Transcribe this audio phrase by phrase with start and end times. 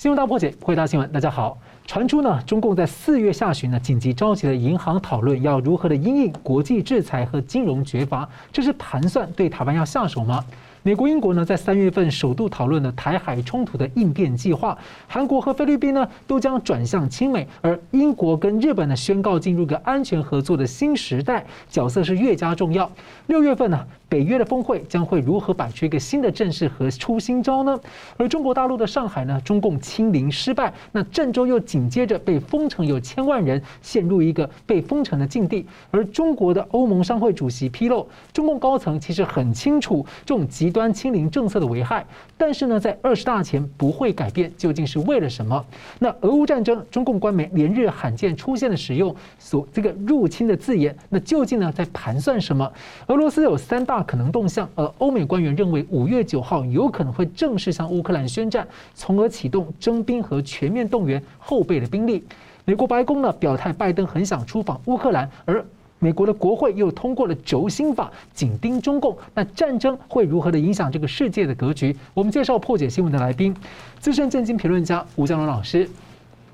[0.00, 1.58] 新闻大破解，回答新闻，大家好。
[1.86, 10.42] 传出呢，中共在四月下旬呢，紧急召集了银行讨论，要如何的因应国际制裁和金融绝罚，这是盘算对台湾要下手吗？
[10.82, 14.76] 美国、英国呢，在三月份首度讨论了台海冲突的应变计划。
[15.06, 22.90] 韩国和菲律宾呢，都将转向亲美，而英国跟日本呢，宣告进入个安全合作的新时代，角色是越加重要。
[23.26, 27.78] 六月份呢，北约的峰会将会如何摆出一个新的阵势和出新招呢？
[28.16, 35.66] 而中国大陆的上海呢，中共清零失败，那郑州又紧接着被封城，有千万人陷入一个被封城的境地。
[35.90, 42.06] 而中国的欧盟商会主席披露，中共高层其实很清楚这种极端清零政策的危害，
[42.36, 45.64] 但是呢，在二十大前不会改变，究竟是为了什么？
[45.98, 52.70] 那俄乌战争，中共官媒连日罕见出现了使用所这个入侵的字眼，那究竟呢在盘算什么？
[53.06, 62.24] 俄罗斯有三大可能动向，而欧美官员认为五月九号有可能会正式向乌克兰宣战，从而启动征兵和全面动员后备的兵力。
[62.64, 65.64] 美国白宫呢表态，拜登很想出访乌克兰，而。
[66.00, 69.16] 美国的国会又通过了轴心法，紧盯中共。
[69.34, 71.94] 那战争会如何的影响这个世界的格局？
[72.14, 73.54] 我们介绍破解新闻的来宾，
[73.98, 75.88] 资深政经评论家吴江龙老师。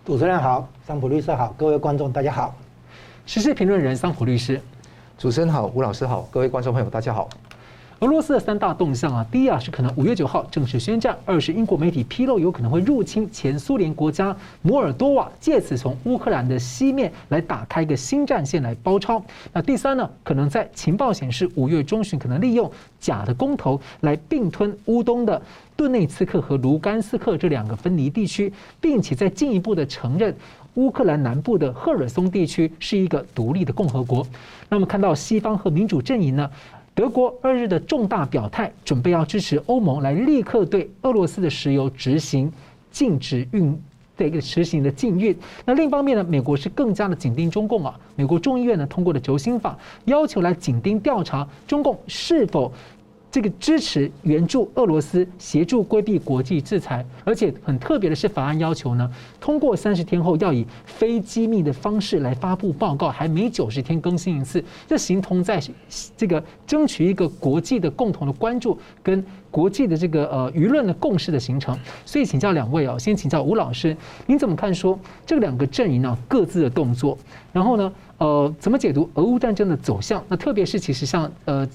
[0.05, 2.55] 主持人好，桑普律师好，各位观众大家好。
[3.25, 4.61] 时事评论人桑普律师。
[5.17, 7.29] 主持人好，吴老师好，各位观众朋友大家好。
[8.01, 19.25] 俄罗斯的三大动向啊，第一啊是可能五月九号正式宣战；二是英国媒体披露有可能会入侵前苏联国家摩尔多瓦，借此从乌克兰的西面来打开一个新战线来包抄。
[19.51, 25.41] 那第三呢，可能在情报显示五月中旬可能利用假的公投来并吞乌东的
[25.75, 30.37] 顿内茨克和卢甘斯克这两个分离地区，并且再进一步的承认
[30.75, 34.27] 乌克兰南部的赫尔松地区是一个独立的共和国。
[34.69, 36.51] 那么看到西方和民主阵营呢？
[36.97, 42.51] 德国二日的重大表态，准备要支持欧盟来立刻对俄罗斯的石油执行
[42.91, 43.79] 禁止运
[44.17, 45.37] 的一个实行的禁运。
[45.67, 48.01] 那另一方面呢，美国是更加的紧盯中共啊。
[48.15, 52.73] 美国众议院呢通过了轴心法，要求来紧盯调查中共是否。
[53.37, 65.61] 这个支持援助俄罗斯，协助规避国际制裁，而且很特别的是，法案要求呢，通过三十天后要以非机密的方式来发布报告，还每九十天更新一次，这形同在
[66.17, 71.79] 这个争取一个国际的共同的关注跟国际的这个呃舆论的共识的形成。
[72.07, 73.95] 所以请教两位啊，先请教吴老师，
[74.25, 77.19] 您怎么看说这两个阵营呢各自的动作？
[77.53, 80.25] 然后呢，呃，怎么解读俄乌战争的走向？
[80.27, 81.69] 那特别是其实像呃。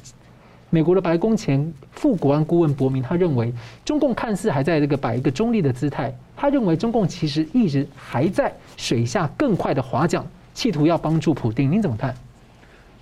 [0.73, 11.69] 美国的白宫前副国安顾问伯明，他认为中共看似还在这个摆一个中立的姿态，他认为中共其实一直还在水下更快的划桨，企图要帮助普丁。
[11.69, 12.15] 您怎么看？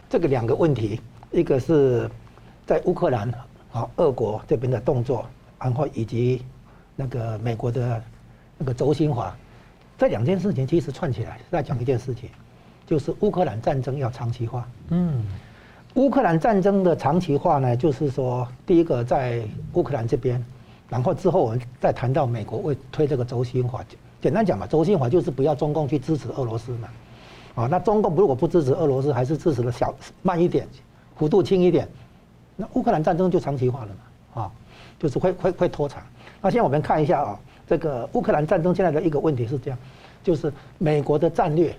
[0.09, 0.99] 这个两个问题，
[1.29, 2.09] 一个是
[2.65, 3.31] 在乌克兰
[3.71, 5.27] 啊，俄国这边的动作，
[5.59, 6.41] 然后以及
[6.95, 8.01] 那个美国的
[8.57, 9.31] 那个轴心华，
[9.95, 12.31] 这两件事情其实串起来再讲一件事情，
[12.87, 14.67] 就是乌克兰战争要长期化。
[14.89, 15.23] 嗯。
[15.95, 19.41] 乌克兰战争的长期化呢，就是说，第一个在
[19.73, 20.43] 乌克兰这边，
[20.87, 23.83] 然后之后我们再谈到美国为推这个轴心化。
[24.21, 26.89] 简单讲嘛，轴心化就是不要中共去支持俄罗斯嘛。
[27.55, 30.67] 啊，那中共如果不支持俄罗斯，还是支持的小慢一点，
[31.15, 31.89] 幅度轻一点，
[32.55, 34.43] 那乌克兰战争就长期化了嘛。
[34.43, 34.51] 啊，
[34.99, 36.03] 就是会会会拖长。
[36.39, 39.79] 那现在我们看一下啊，这个乌克兰战争现在的一个问题是这样，
[40.23, 41.75] 就是美国的战略。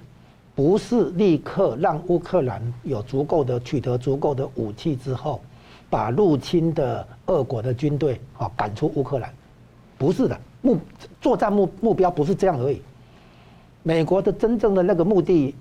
[0.54, 5.40] 不是立刻让乌克兰有足够的取得足够的武器之后，
[5.88, 9.32] 把入侵的俄国的军队啊赶出乌克兰，
[9.96, 10.78] 不是的目
[11.20, 12.82] 作战目目标不是这样而已。
[13.82, 15.54] 美国的真正的那个目的，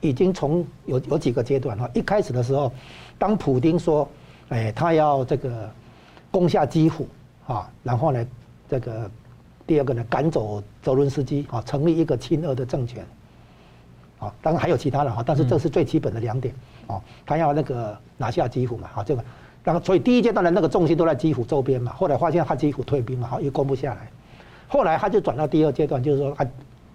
[0.00, 1.88] 已经从有有几个阶段哈。
[1.94, 2.72] 一开始的时候，
[3.18, 4.08] 当普丁说，
[4.48, 5.70] 哎，他要这个
[6.30, 7.06] 攻下基辅
[7.46, 8.26] 啊，然后呢，
[8.68, 9.08] 这个
[9.66, 13.06] 第二个呢，赶走泽伦斯基啊，成立一个亲俄的政权。
[14.22, 16.54] 啊，当然还有其他的哈，但是这是最基本的两点。
[16.86, 19.24] 哦，他要那个拿下基辅嘛，啊这个，
[19.64, 21.92] 然后所以第一阶段的那个重心都在基辅周边嘛。
[21.92, 24.08] 后来发现他基辅退兵嘛，好又攻不下来。
[24.68, 26.46] 后来他就转到第二阶段，就是说他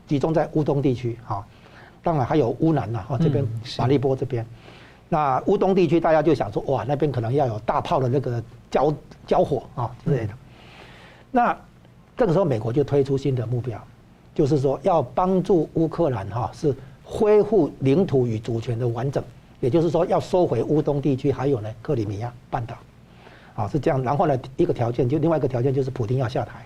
[0.07, 1.17] 集中在乌东地区。
[1.25, 1.45] 哈，
[2.01, 3.45] 当然还有乌南呐，哈这边
[3.77, 4.45] 马利波这边。
[5.09, 8.41] 那乌东地区大家就想说，哇，那边可能要有大炮的那个
[8.71, 8.93] 交
[9.25, 10.33] 交火啊之类的。
[11.31, 11.57] 那
[12.15, 13.81] 这个时候美国就推出新的目标，
[14.35, 16.75] 就是说要帮助乌克兰哈是。
[17.09, 19.23] 恢复领土与主权的完整，
[19.61, 22.75] 也就是说要收回乌东地区，还有呢克里米亚半岛，
[23.55, 24.03] 啊是这样。
[24.03, 26.65] 然后呢一个条件就另外一个条件就是普京要下台，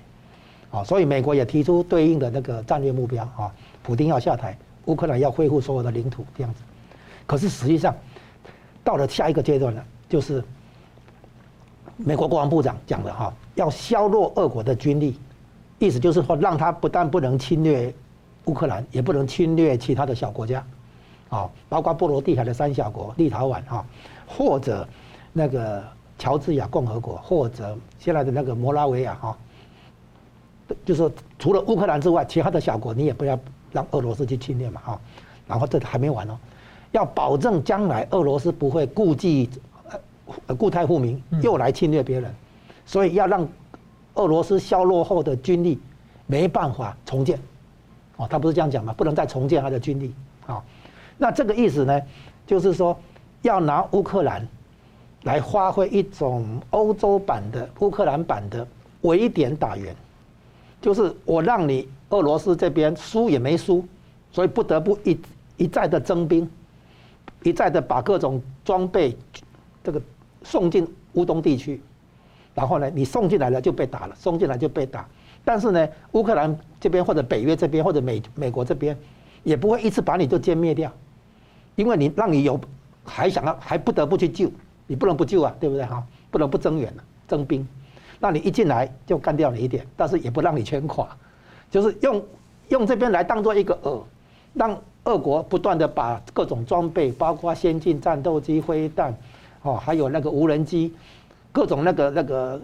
[0.71, 3.53] 啊所以美国也提出对应的那个战略目标啊，
[3.83, 6.61] 普京要下台，乌克兰要恢复所有的领土这样子。
[7.27, 7.95] 可是实际上
[8.83, 10.43] 到了下一个阶段呢，就是
[11.97, 15.19] 美国国防部长讲的哈，要削弱俄国的军力，
[15.77, 17.93] 意思就是说，让他不但不能侵略
[18.45, 20.65] 乌克兰，也不能侵略其他的小国家，
[21.29, 23.85] 啊，包括波罗的海的三小国立陶宛啊，
[24.27, 24.87] 或者
[25.31, 25.83] 那个
[26.17, 29.37] 乔治亚共和国，或者现在的那个摩拉维亚哈，
[30.85, 33.37] 就是除了乌克兰之外，其他的小国你也不要
[33.71, 35.01] 让俄罗斯去侵略嘛哈。
[35.47, 36.37] 然后这还没完哦，
[36.91, 39.49] 要保证将来俄罗斯不会顾忌
[40.47, 42.33] 呃故态复明，又来侵略别人，
[42.85, 43.47] 所以要让
[44.13, 45.77] 俄罗斯削弱后的军力
[46.25, 47.37] 没办法重建。
[48.21, 48.93] 哦，他不是这样讲吗？
[48.93, 50.13] 不能再重建他的军力
[50.45, 50.61] 啊。
[51.17, 51.99] 那这个意思呢，
[52.45, 52.95] 就是说
[53.41, 54.47] 要拿乌克兰
[55.23, 58.67] 来发挥一种欧洲版的乌克兰版的
[59.01, 59.95] 围点打援，
[60.79, 63.83] 就是我让你俄罗斯这边输也没输，
[64.31, 65.19] 所以不得不一
[65.57, 66.47] 一再的征兵，
[67.41, 69.17] 一再的把各种装备
[69.83, 69.99] 这个
[70.43, 71.81] 送进乌东地区，
[72.53, 75.07] 然后呢，你送进来了就被打了，送进来就被打。
[75.43, 78.95] 但是呢，乌克兰这边或者北约这边或者美美国这边，
[79.43, 80.91] 也不会一次把你都歼灭掉，
[81.75, 82.59] 因为你让你有
[83.03, 84.51] 还想要还不得不去救，
[84.85, 86.05] 你不能不救啊，对不对哈？
[86.29, 87.67] 不能不增援了，征兵，
[88.19, 91.07] 那你一进来就干掉你一点，但是也不让你全垮，
[91.71, 92.23] 就是用
[92.69, 94.03] 用这边来当做一个饵，
[94.53, 99.11] 让俄国不断的把各种装备，包括先进战斗机、飞弹，
[99.63, 100.93] 哦，还有那个无人机，
[101.51, 102.61] 各种那个那个。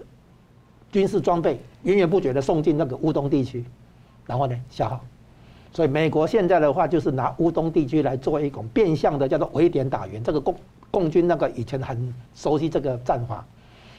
[0.92, 3.64] 军事装备源源不绝的送进那个乌东地区，
[4.26, 5.00] 然后呢消耗，
[5.74, 10.24] 所以美国现在的话就是拿乌东地区来做一种变相的叫做围点打援。
[10.24, 10.56] 这个共
[10.90, 13.46] 共军那个以前很熟悉这个战法，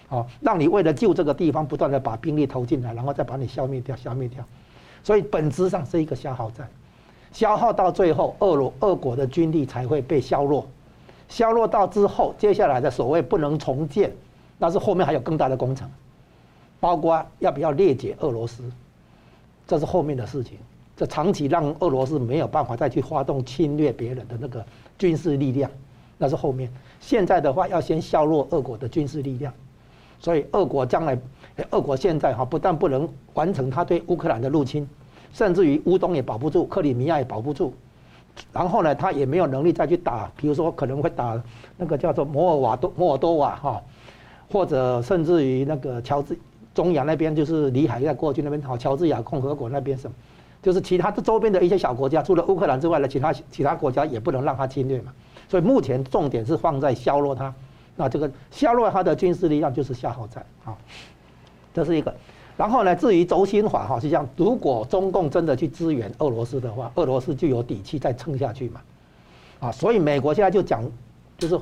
[0.09, 4.45] 哦，让你为了救这个地方不断的把兵力投进来，然后再把你消灭掉，消灭掉。
[5.05, 6.69] 所以本质上是一个消耗战，
[7.33, 10.67] 消耗到最后，俄罗俄国的军力才会被削弱，
[11.29, 14.13] 削弱到之后，接下来的所谓不能重建，
[14.59, 15.89] 那是后面还有更大的工程。
[16.81, 18.63] 包括要不要裂解俄罗斯，
[19.67, 20.59] 这是后面的事情。
[20.97, 24.65] 这长期让俄罗斯没有办法再去发动侵略别人的那个
[24.99, 25.71] 军事力量，
[26.17, 26.69] 那是后面。
[27.01, 29.53] 现在的话，要先削弱俄国的军事力量。
[30.19, 31.17] 所以，俄国将来，
[31.71, 34.89] 俄国现在哈不但不能完成他对乌克兰的入侵，
[35.33, 37.73] 甚至于乌东也保不住，克里米亚也保不住。
[38.53, 41.41] 然后呢，他也没有能力再去打，比如说可能会打
[41.77, 43.81] 那个叫做摩尔瓦多摩尔多瓦哈，
[44.51, 46.37] 或者甚至于那个乔治。
[46.79, 50.15] 中亚那边就是里海在过去那边，好，乔治亚共和国那边什么，
[50.63, 55.13] 就是其他的周边的一些小国家，除了乌克兰之外的其他其他国家也不能让他侵略嘛。
[55.49, 57.53] 所以目前重点是放在削弱他，
[57.97, 60.79] 那这个削弱他的军事力量就是消耗战啊，
[61.75, 62.15] 这是一个。
[62.57, 68.81] 然后呢，至于轴心法哈，是这样，如果中共真的去支援俄罗斯的话，俄罗斯就有底气再撑下去嘛。
[69.59, 70.89] 啊，所以美国现在就讲，
[71.39, 71.59] 就是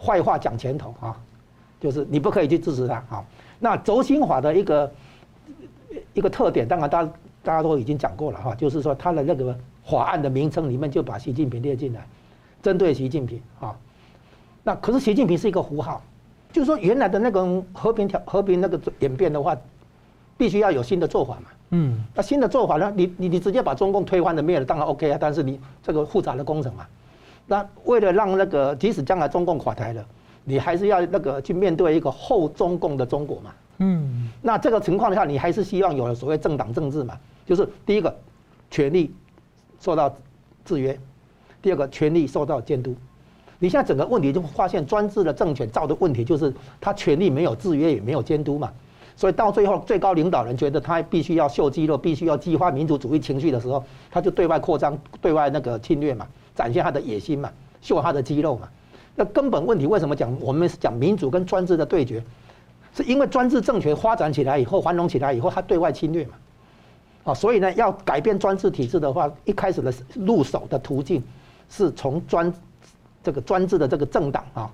[0.00, 1.14] 坏话讲前头啊，
[1.80, 3.24] 就是你不可以去支持他啊。
[3.58, 4.92] 那轴心法的一个
[6.12, 12.06] 一个特点，当然大家大家都已经讲过了哈，就是说他的那个法案的名称里面就把习近平列进来，
[12.62, 13.76] 针对习近平啊。
[14.62, 16.02] 那可是习近平是一个符号，
[16.52, 19.56] 就是说原来的那个和平条和平那个演变的话，
[20.36, 21.50] 必须要有新的做法嘛。
[21.70, 22.04] 嗯。
[22.14, 22.92] 那新的做法呢？
[22.94, 25.18] 你你你直接把中共推翻了灭了，当然 OK 啊。
[25.20, 26.86] 但是你这个复杂的工程嘛，
[27.46, 30.04] 那为了让那个即使将来中共垮台了。
[30.48, 33.50] 你还是要那个去面对一个后中共的中国嘛？
[33.80, 37.14] 嗯，那这个情况下，你还是希望有了所谓政党政治嘛？
[37.44, 38.16] 就是第一个，
[38.70, 39.14] 权力
[39.78, 40.16] 受到
[40.64, 40.94] 制约；
[41.60, 42.96] 第二个，权力受到监督。
[43.58, 48.72] 你现在整个问题就发现，专制的政权造的问题就是他权力没有制约，也没有监督嘛。
[49.16, 57.50] 所以到最后，最高领导人觉得他必须要秀肌肉，必须要激发民族主义情绪的时候，他就对外扩张，对外那个侵略嘛，展现他的野心嘛，
[57.82, 58.68] 秀他的肌肉嘛。
[59.18, 62.22] 那根本问题为什么讲我们是讲民主跟专制的对决？
[62.94, 66.34] 是因为专制政权发展起来以后，繁荣起来以后，它对外侵略嘛？
[67.24, 71.20] 啊，所以呢，要改变专制体制的话，一开始的入手的途径
[71.68, 72.52] 是从专
[73.20, 74.70] 这个专制的这个政党啊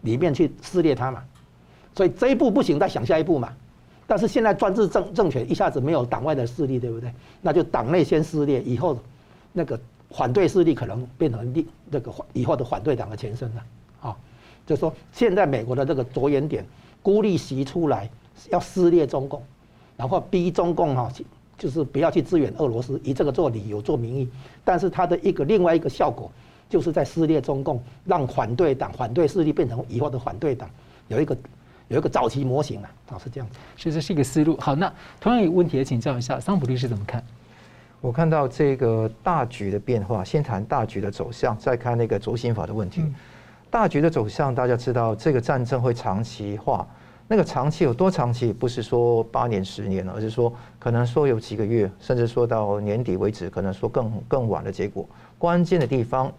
[0.00, 1.22] 里面去撕裂它嘛。
[1.94, 3.52] 所以这一步不行，再想下一步嘛。
[4.08, 7.14] 但是现在专制政政权一下子没有党外的势力，对不对？
[7.40, 8.98] 那就党内先撕裂，以后
[9.52, 13.62] 那个反对势力可能变成另这个以后的反对党的前身了。
[14.64, 16.64] 啊，就是说，现在美国的这个着眼点，
[17.02, 18.08] 孤立习出来，
[18.50, 19.42] 要撕裂中共，
[19.96, 21.10] 然后逼中共哈，
[21.56, 24.28] 就是不要去支援俄罗斯，以这个做理由做名义。
[24.64, 26.30] 但是它的一个另外一个效果，
[26.68, 30.68] 就是在撕裂中共，让反对党、反对势力变成以后的反对党，
[31.08, 31.36] 有一个
[31.88, 33.56] 有一个早期模型啊，啊是这样子。
[33.76, 34.56] 所以这是一个思路。
[34.58, 37.22] 好，那同样有问题也请教一下桑普律师怎么看？
[38.00, 43.00] 我看到这个大局的变化，先谈大局的走向，再看那个轴心法的问题。
[43.02, 43.14] 嗯
[43.74, 46.86] 大局的走向，大家知道这个战争会长期化，
[47.26, 48.52] 那个长期有多长期？
[48.52, 55.04] 不是说八年、十年，而是说可能说有几个月，甚至说到年底为止，可能说更更晚的结果。
[55.38, 56.32] 关键的地方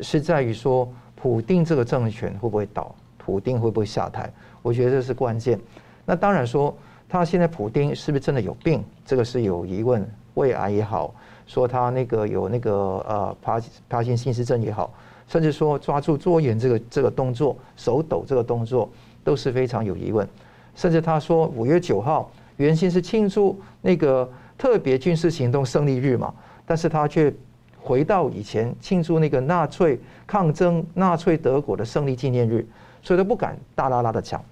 [0.00, 2.94] 是在于说，普丁这个政权会不会倒？
[3.18, 4.32] 普丁会不会下台？
[4.62, 5.60] 我觉得这是关键。
[6.06, 6.74] 那当然说，
[7.06, 8.82] 他现在普丁是不是真的有病？
[9.04, 10.02] 这个是有疑问。
[10.32, 11.14] 胃癌也好，
[11.46, 12.72] 说他那个有那个
[13.06, 14.90] 呃帕帕金森氏症也好，
[15.30, 18.90] 甚至说抓住桌沿这个这个动作，手抖这个动作。
[19.22, 20.26] 都是非常有疑问，
[20.74, 26.32] 甚至他说五月九号原先是庆祝那个特别军事行动胜利日嘛，
[26.64, 27.30] 但是他却
[27.78, 32.66] 回到以前庆祝那个纳粹抗争纳粹德国的胜利纪念日，
[33.02, 34.42] 所以他不敢大拉拉的讲。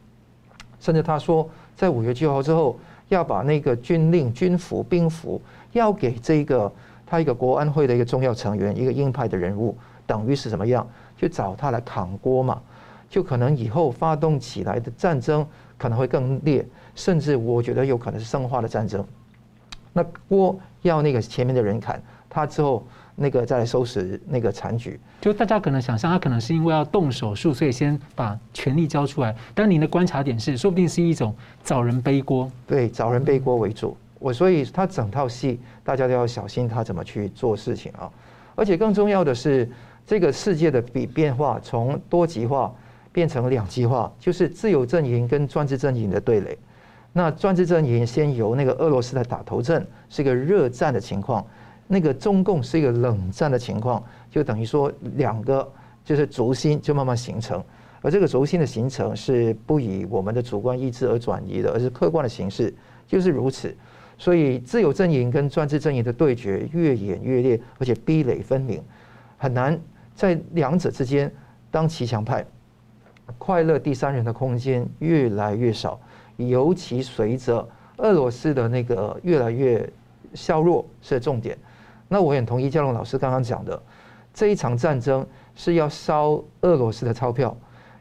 [0.78, 5.40] 甚至他说在五月九号之后要把那个军令军服兵服
[5.72, 6.70] 要给这个
[7.06, 9.74] 他一个国安会的一个重要成员一个鹰派的人物，
[10.08, 10.84] 等于是怎么样
[11.16, 12.60] 去找他来扛锅嘛。
[13.08, 15.46] 就可能以后发动起来的战争
[15.78, 19.02] 可能会更烈，甚至我觉得有可能是生化的战争。
[19.94, 22.86] 那锅要那个前面的人砍，他之后
[23.16, 25.00] 那个再来收拾那个残局。
[25.22, 29.34] 就大家可能想象，他可能是因为要动手术，所以先把权力交出来。
[29.54, 31.34] 但您的观察点是，说不定是一种
[31.64, 32.50] 找人背锅。
[32.66, 33.96] 对，找人背锅为主。
[34.18, 38.10] 我所以他整套戏，大家都要小心他怎么去做事情啊。
[38.54, 39.68] 而且更重要的是，
[40.08, 42.74] 这个世界的比变化从多极化。
[43.10, 46.56] 变成两极化，就是自由阵营跟专制阵营的对垒。
[47.12, 51.42] 那专制阵营先由那个俄罗斯来打头阵，是一个热战的情况；
[51.88, 55.68] 那个中共是一个冷战的情况，就等于说两个
[56.04, 57.64] 就是轴心就慢慢形成。
[58.02, 62.72] 而这个轴心的形成是不以我们的主观意志而转移的，而是客观的形式，
[63.08, 63.74] 就是如此。
[64.16, 68.80] 所以自由阵营跟专制阵营的对决越演越烈，而且壁垒分明，
[69.38, 69.76] 很难
[70.18, 71.32] 在两者之间
[71.70, 72.44] 当骑墙派。
[73.38, 76.00] 快乐第三人的空间越来越少，
[76.36, 77.64] 尤其随着
[77.98, 79.88] 俄罗斯的那个越来越
[80.34, 81.56] 削弱是重点。
[82.08, 83.80] 那我也同意佳龙老师刚刚讲的，
[84.34, 87.56] 这一场战争是要烧俄罗斯的钞票，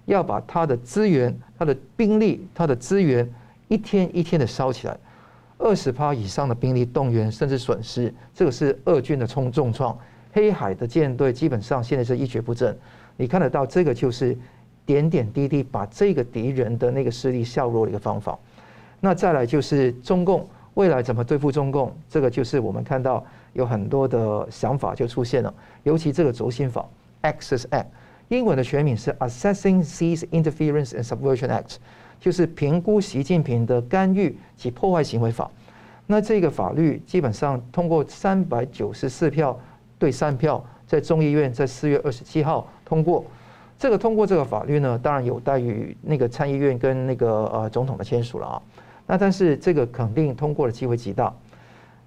[0.06, 3.32] 要把他的资源、他的兵力、他的资源
[3.68, 4.98] 一天一天的烧起来。
[5.60, 9.96] 二十趴以上的兵力动员甚至损失，这个是俄军的重重创。
[10.38, 12.77] 黑海的舰队基本上现在是一蹶不振，
[13.15, 14.38] 你看得到这个就是。
[14.86, 18.39] 点点滴滴把这个敌人的那个势力削弱的一个方法，
[19.01, 25.53] 那再来就是中共未来怎么对付中共，这个就是我们看到有很多的想法就出现了，
[25.84, 26.88] 尤其这个轴心法
[27.24, 27.88] Axis Act，
[28.29, 31.75] 英文的全名是 Assessing Xi's Interference and Subversion Act，
[32.22, 35.51] 就是评估习近平的干预及破坏行为法。
[36.06, 39.60] 那这个法律基本上通过三百九十四票
[40.00, 43.25] 对三票，在众议院在四月二十七号通过。
[43.80, 48.62] 这个通过这个法律呢，当然有待于那个参议院跟那个呃总统的签署了啊。
[49.06, 51.32] 那但是这个肯定通过的机会极大。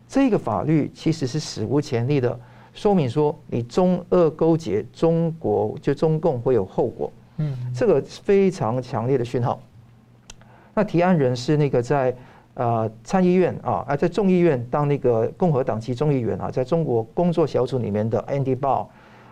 [0.09, 2.39] 这个法律其实是史无前例的，
[2.75, 7.13] 说明说你中俄勾结，中国就中共会有后果。
[7.37, 9.61] 嗯，这个非常强烈的讯号。
[10.75, 12.13] 那提案人是那个在
[12.61, 18.87] 呃参议院啊，啊在众议院当那个共和党籍众议员啊，在中国工作小组里面的 Andy Barr。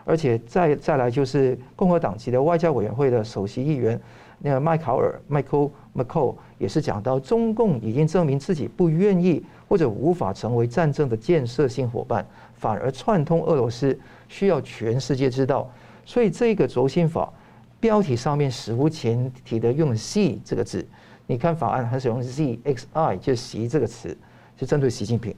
[0.07, 4.01] 而且再再来就是共和党籍的外交委员会的首席议员，
[4.39, 15.71] 那个麦考尔 （Michael McCaul） 也是讲到，中共已经证明自己不愿意或者无法成为战争的建设性伙伴，反而串通俄罗斯，需要全世界知道。
[16.07, 17.31] 所以这个轴心法
[17.79, 20.83] 标题上面史无前提的用了 “Xi” 这个字，
[21.29, 24.19] 你看法案还是用 “ZXI” 就是“习”这个词，
[24.57, 25.33] 就针对习近平。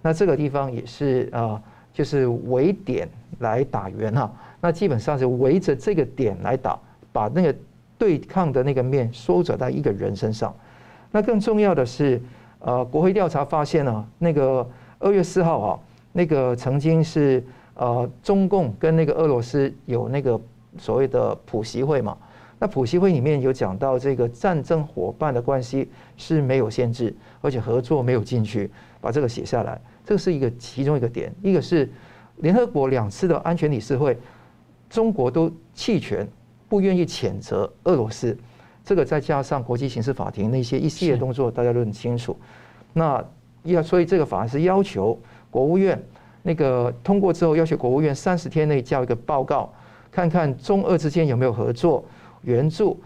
[0.00, 1.60] 那这个地方也是啊。
[1.94, 3.06] 就是围点
[3.40, 6.80] 来打圆哈，那基本上是围着这个点来打，
[7.12, 7.54] 把那个
[7.98, 10.54] 对抗的那个面缩窄到一个人身上。
[11.10, 12.18] 那更重要的是，
[12.60, 14.66] 呃，国会调查发现呢，那个
[15.00, 15.78] 二月四号啊，
[16.12, 20.40] 那个曾经是呃中共跟那个俄罗斯有那个
[20.78, 22.16] 所谓的普习会嘛，
[22.62, 29.80] 那普习会里面有讲到这个战争伙伴的关系是没有限制，而且合作没有禁区，把这个写下来。
[30.06, 31.90] 这是一个其中一个点，一个是
[32.36, 34.16] 联合国两次的安全理事会，
[34.88, 36.24] 中国都弃权，
[36.68, 38.38] 不愿意谴责俄罗斯。
[38.84, 42.36] 这个再加上国际刑事法庭那些一系列动作，大家都很清楚。
[42.92, 43.24] 那
[43.64, 45.18] 要所以这个法案是要求
[45.50, 46.00] 国务院
[46.44, 49.74] 那个通过之后，要求国务院三十天内交一个报告，
[50.12, 52.04] 看看中俄之间有没有合作、
[52.42, 53.00] 援助，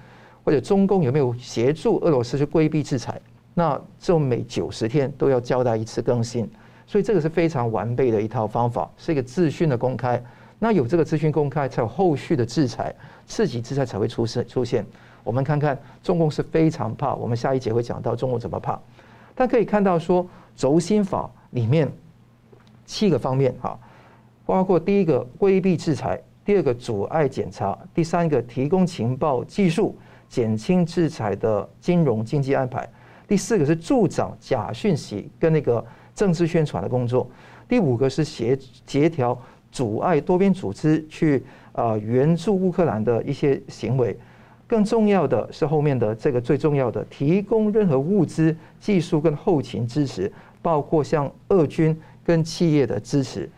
[0.44, 3.20] 或者中共有没有协助俄罗斯去规避制裁。
[3.54, 6.48] 那这每九十天都要交代一次更新。
[6.86, 10.22] 所以这个是非常完备的一套方法，是一个资讯的公开。
[10.58, 12.94] 那有这个资讯公开，才有后续的制裁，
[13.26, 14.86] 刺激制裁才会出现出现。
[15.24, 18.78] 我们看看中共是非常怕，我们下一节会讲到中共怎么怕。
[19.34, 20.24] 但可以看到说，
[20.54, 21.90] 轴心法里面
[22.84, 23.76] 七个方面哈，
[24.46, 29.98] 包括第一个规避制裁，第二个阻碍检查，第三个提供情报技术，
[30.28, 32.88] 减轻制裁的金融经济安排，
[33.26, 35.84] 第四个是助长假讯息跟那个
[36.14, 37.28] 政治宣传的工作，
[37.68, 39.36] 第五个是协协调
[39.72, 44.16] 阻碍多边组织去呃援助乌克兰的一些行为。
[44.68, 53.50] 更重要的是后面的这个最重要的，提供任何物资、技术跟后勤支持，包括像俄军跟企业的支持。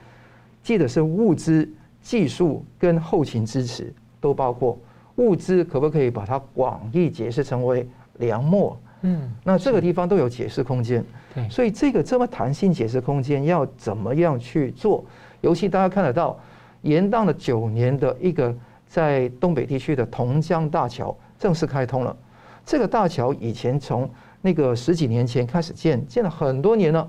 [0.62, 1.66] 记得是物资、
[2.02, 4.78] 技术跟后勤支持都包括。
[5.16, 7.88] 物资可不可以把它广义解释成为
[8.18, 8.78] 粮墨？
[9.02, 11.04] 嗯，那这个地方都有解释空间。
[11.34, 15.04] 对，所以这个这么弹性解释空间要怎么样去做？
[15.40, 16.38] 尤其大家看得到，
[16.82, 18.54] 延宕了九年的一个。
[18.90, 22.16] 在东北地区的同江大桥正式开通了。
[22.64, 24.08] 这个大桥以前从
[24.40, 27.06] 那个十几年前开始建，建了很多年了，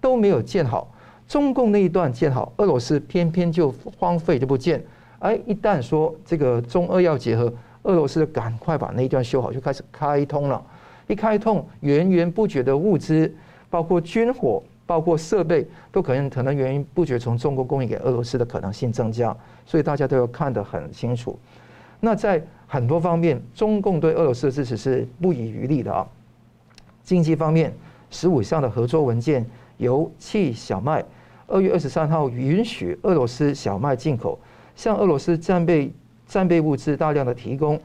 [0.00, 0.88] 都没有建好。
[1.28, 4.82] 中共那一段建好，俄罗斯偏偏就荒废就不建。
[5.18, 7.52] 哎，一旦说这个中俄要结合，
[7.82, 10.62] 俄罗斯赶快把那一段修好，就开始开通了。
[11.06, 13.32] 一开通，源源不绝的物资，
[13.70, 14.62] 包括军火。
[14.88, 21.36] 包括设备都可能可能源源不绝从中国供应给俄罗斯的可能性增加，所以大家都要看得很清楚。
[21.98, 26.06] 那在很多方面，中共对俄罗斯的支持是不遗余力的啊。
[27.02, 27.72] 经济方面，
[28.10, 29.44] 十五项的合作文件，
[29.78, 31.04] 油气、小麦，
[31.48, 34.36] 二月二十三号允许俄罗斯小麦进口，
[34.74, 35.92] 向俄罗斯战备
[36.26, 37.80] 战备物资大量的提供，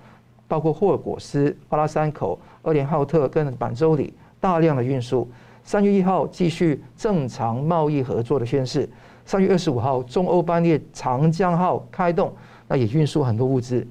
[0.47, 5.29] 包括霍尔果斯、阿拉山口、鄂连浩特跟板州里大量的运输。
[5.63, 8.89] 三月一号继续正常贸易合作的宣示。
[9.25, 12.33] 三月二十五号，中欧班列长江号开动，
[12.67, 13.85] 那也运输很多物资。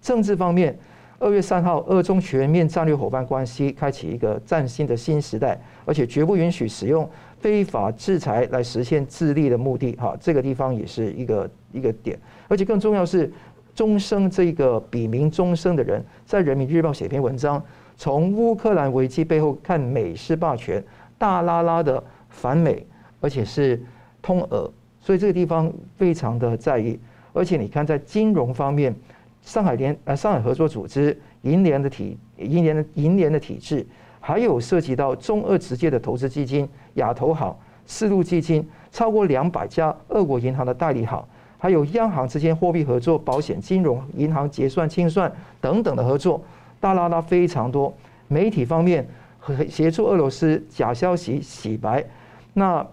[0.00, 0.78] 政治方面，
[1.18, 7.10] 二月三号，俄中全面战略伙伴关系开启一个崭新的新时代，而且绝不允许使用
[7.46, 9.92] 非法制裁来实现自立的目的。
[9.92, 12.18] 哈，这个地方也是一个一个点。
[12.48, 13.32] 而且更重要是，
[13.72, 17.62] 中生这个笔名中生的人，在人民日报写篇文章，
[17.96, 20.82] 从乌克兰危机背后看美式霸权。
[21.16, 22.84] 大拉拉的反美，
[23.20, 23.80] 而且是
[24.20, 24.68] 通俄，
[25.00, 26.98] 所以这个地方非常的在意。
[27.32, 28.92] 而且你看，在金融方面，
[29.40, 33.86] 上海联呃上海合作组织银联的体银联的银联的体制，
[34.26, 41.24] 还有涉及到中俄直接的投资基金亚投行、丝路基金，超过两百家俄国银行的代理行，
[41.56, 46.42] 还有央行之间货币合作、保险、金融、银行结算清算等等的合作，
[46.80, 47.94] 大拉拉非常多。
[48.26, 49.06] 媒体方面
[49.38, 49.64] 和。
[49.68, 52.04] 协助俄罗斯假消息洗白，
[52.52, 52.84] 那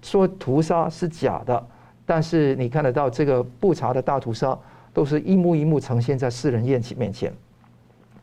[0.00, 1.62] 说屠杀是假的，
[2.06, 4.58] 但是你看得到这个不查的大屠杀，
[4.94, 7.30] 都是一幕一幕呈现在世人眼面前。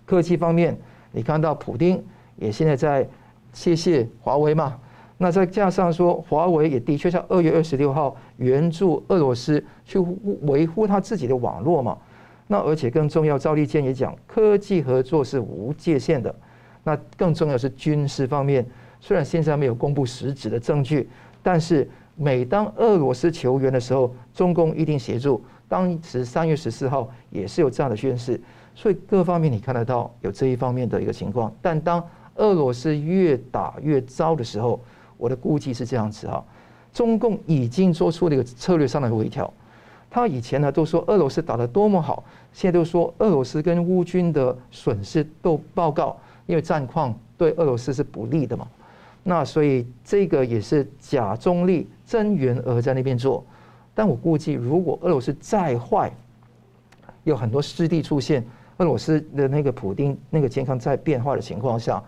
[0.07, 0.75] 科技方面，
[1.11, 2.03] 你看到普丁
[2.37, 3.07] 也现在在
[3.53, 4.79] 谢谢华为嘛，
[5.17, 9.99] 那再加上说华为也的确在二月二十六号援助俄罗斯去
[10.41, 11.97] 维护他自己的网络嘛，
[12.47, 16.33] 那而且更重要，赵立坚也讲科技合作是无界限的。
[16.83, 18.65] 那更重要是军事方面，
[19.01, 21.09] 虽然现在没有公布实质的证据，
[21.43, 25.43] 但是每当俄罗斯求援的时候，中共一定协助。
[25.67, 28.39] 当时三月十四号也是有这样的宣示，
[28.73, 31.53] 所以各方面你看得到有这一方面的一个情况。
[31.61, 32.01] 但当
[32.37, 34.79] 俄罗斯越打越糟的时候，
[35.17, 36.43] 我的估计是这样子哈，
[36.93, 39.51] 中共已经做出了一个策略上的微调。
[40.09, 42.23] 他以前呢都说俄罗斯打得多么好，
[42.53, 46.17] 现在都说俄罗斯跟乌军的损失都报告。
[46.45, 48.65] 因为战况对俄罗斯是不利的嘛，
[49.21, 53.43] 那所以这个也是假中立、真援俄在那边做。
[53.93, 56.09] 但我估计，如果俄罗斯再坏，
[57.25, 58.41] 有很多失地出现，
[58.77, 62.01] 俄罗斯的那个普丁那个健康在变化的情况下，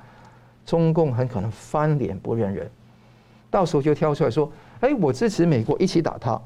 [0.70, 2.70] 中共很可能翻脸不认人，
[3.50, 4.52] 到时候就跳出来说
[4.82, 6.40] ：“哎，我支持美国一起打他。”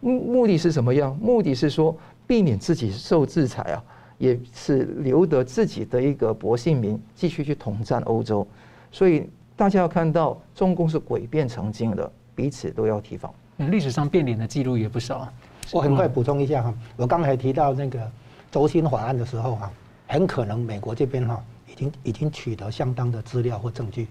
[0.00, 1.16] 目目的是什么样？
[1.20, 3.84] 目的是说避免自己受制裁啊。
[4.18, 8.44] 也是留得自己的一个薄幸名，继续去统战欧洲。
[8.90, 13.32] 所以大家要看到，中共是诡辩成精的，彼此都要提防。
[13.58, 15.32] 历史上变脸的记录也不少。
[15.70, 18.10] 我很快补充一下哈，我刚才提到那个
[18.50, 19.70] 轴心法案的时候哈，
[20.08, 24.08] 很可能美国这边哈已已经已经取得相当的资料或证据，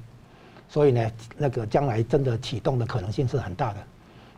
[0.70, 3.80] 所以呢，那个将来真的启动的可能性是很大的。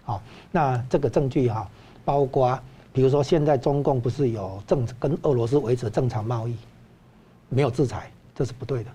[0.04, 1.70] 好，那这个证据哈，
[2.04, 2.60] 包括。
[2.92, 6.58] 比如说，现在中共不是有正跟俄罗斯维持正常贸易，
[7.48, 8.89] 没有制裁，这是不对的，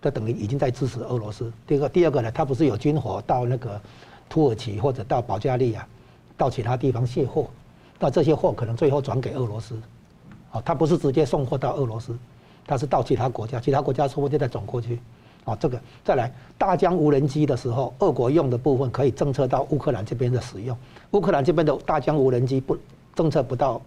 [0.00, 1.52] 这等于已经在支持俄罗斯。
[1.66, 3.78] 第二个，第二个呢，他不是有军火到那个
[4.28, 5.84] 土耳其或者到保加利亚，
[6.36, 7.50] 到其他地方卸货，
[7.98, 9.74] 那这些货可能最后转给俄罗斯，
[10.52, 12.16] 啊，他不是直接送货到俄罗斯，
[12.68, 15.00] 它是到其他国家，其他国家说不定再转过去。
[15.44, 20.76] 哦，这个再来大疆无人机的时候，俄国用的部分可以侦测到乌克兰这边的使用，
[21.12, 22.76] 乌克兰这边的大疆无人机不
[23.16, 23.80] 侦测不到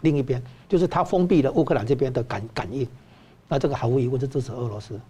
[0.00, 2.86] 另一边，就是它封闭了乌克兰这边的感感应，
[3.48, 5.00] 那这个毫无疑问是支持俄罗斯。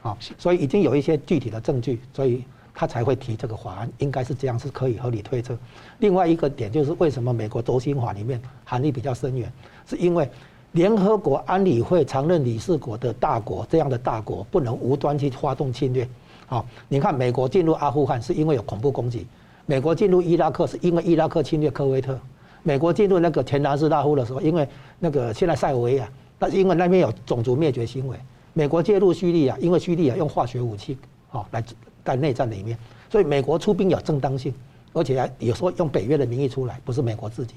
[0.00, 5.58] 啊，所以已经有一些具体的证据，所以他才会提这个法案，应该是这样，是可以合理推测。
[5.98, 9.52] 另外一个点就是为什么美国轴心法里面含义比较深远，
[9.84, 10.30] 是因为
[10.78, 16.08] 联合国安理会常任理事国的大国这样的大国不能无端去发动侵略。
[16.46, 19.26] 好，你看美国进入阿富汗是因为有恐怖攻击，
[19.66, 22.16] 美国进入伊拉克是因为伊拉克侵略科威特，
[22.62, 24.68] 美国进入那个前南斯拉夫的时候，因为
[25.00, 28.16] 那个现在塞尔维亚，那因为那边有种族灭绝行为。
[28.52, 30.96] 美国介入叙利亚，因为叙利亚用化学武器，
[31.32, 31.60] 啊，来
[32.04, 32.78] 在内战里面，
[33.10, 34.54] 所以美国出兵有正当性，
[34.92, 37.56] 而且有时候用北约的名义出来，不是美国自己。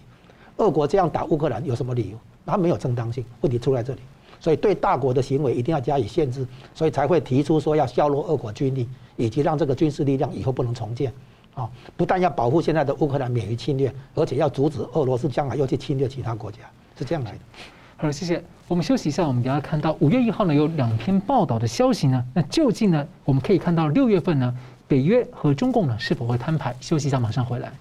[0.58, 2.18] 俄国这样打乌克兰有什么理由？
[2.46, 4.00] 它没有正当性，问题出在这里。
[4.40, 11.14] 所以对大国的行为一定要加以限制，所以才会提出说要削弱俄国军力，以及让这个军事力量以后不能重建。
[11.54, 16.60] 啊，不但要保护现在的乌克兰免于侵略，而且要阻止俄罗斯将来又去侵略其他国家，
[16.98, 17.40] 是这样来的。
[17.98, 18.44] 好了，谢谢。
[18.68, 22.26] 我们休息一下，我们等下看到五月一号呢有两篇报道的消息呢。
[22.34, 26.76] 那究竟呢，我们可以看到六月份呢，北约和中共呢是否会摊牌？
[26.80, 27.72] 休息一下，马上回来。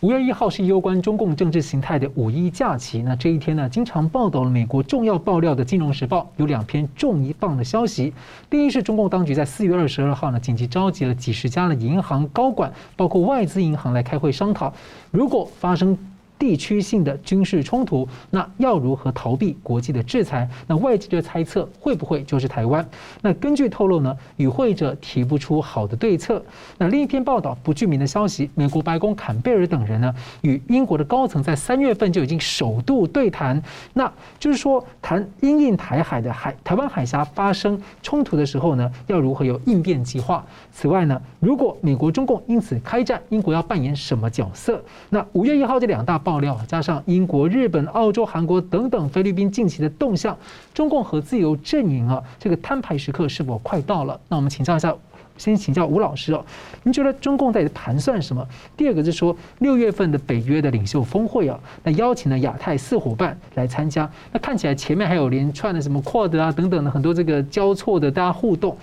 [0.00, 3.00] 五月一号是攸关中共政治形态的五一假期。
[3.00, 8.12] 那这一天呢，经常报道了美国重要爆料的《金融时报》有两篇重一放的消息。
[8.50, 14.72] 第一是中共当局在四月二十二号呢，紧急召集了几十家的银行高管，包括外资银行来开会商讨，
[15.10, 15.96] 如果发生。
[16.38, 20.46] 地区性的军事冲突，那要如何逃避国际的制裁？
[20.66, 22.86] 那外界的猜测会不会就是台湾？
[23.22, 26.44] 那根据透露呢，与会者提不出好的对策。
[26.76, 33.62] 那另一篇报道不具名的消息，美国白宫坎贝尔等人呢，与英国的高层在三月份就已经首度对谈，
[33.94, 40.44] 那就是说谈因应台海的海台湾海峡发生冲突的时候呢，要如何有应变计划？
[40.70, 44.82] 此外呢，如果美国中共因此开战，英国要扮演什么角色？
[45.08, 46.20] 那五月一号这两大。
[46.26, 50.36] 爆料加上英国、日本、澳洲、韩国等等菲律宾近期的动向，
[50.74, 54.20] 中共和自由阵营啊，这个摊牌时刻是否快到了？
[54.28, 54.92] 那我们请教一下，
[55.38, 56.44] 先请教吴老师哦，
[56.82, 58.44] 您觉得中共在盘算什么？
[58.76, 68.76] 第二个就是说，六月份的北约的领袖峰会啊，那邀请了亚太四伙伴来参加，那看起来前面还有连串的什么 QUAD 啊等等的很多这个交错的大家互动。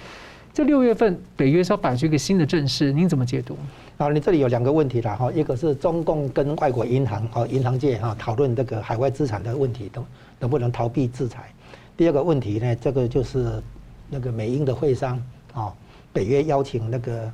[0.53, 3.57] 这六月份北约是要摆出一个新的阵势，您怎么解读？
[3.97, 10.03] 啊，你这里有两个问题了哈，一个是中共跟外国银行和银行界哈讨论这个海外资产的问题，都
[10.39, 11.53] 能不能逃避制裁？
[11.95, 13.61] 第二个问题呢，这个就是
[14.09, 15.71] 那个美英的会商啊，
[16.11, 17.31] 北约邀请那个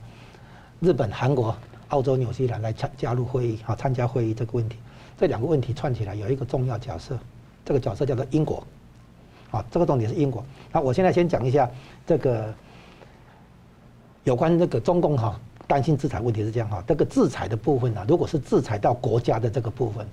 [0.81, 1.55] 日本、韩国、
[1.89, 4.77] 澳洲、纽西兰来加加入会议啊，参加会议这个问题，
[5.17, 7.17] 这两个问题串起来有一个重要角色，
[7.63, 8.61] 这个角色叫做英国，
[9.51, 10.43] 啊，这个重点是英国。
[10.73, 11.69] 那我现在先讲一下
[12.05, 12.53] 这个。
[14.25, 20.03] 有关这个中共哈担心制裁问题是这样哈，这个制裁的部分呢，如果是制裁到国家的这个部分，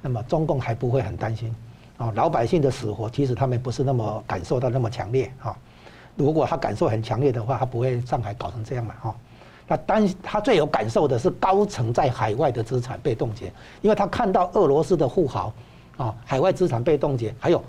[0.00, 1.54] 那么中共还不会很担心
[1.98, 5.54] 啊，老百姓的死活其实他们不是那么感受到那么强烈哈。
[6.16, 9.14] 如果他感受很强烈的话，他不会上海搞成这样嘛哈。
[9.68, 15.52] 那担他最有感受的是高层在海外的资产被冻结，因为他看到俄罗斯的富豪
[15.98, 17.62] 啊，海外资产被冻结，还有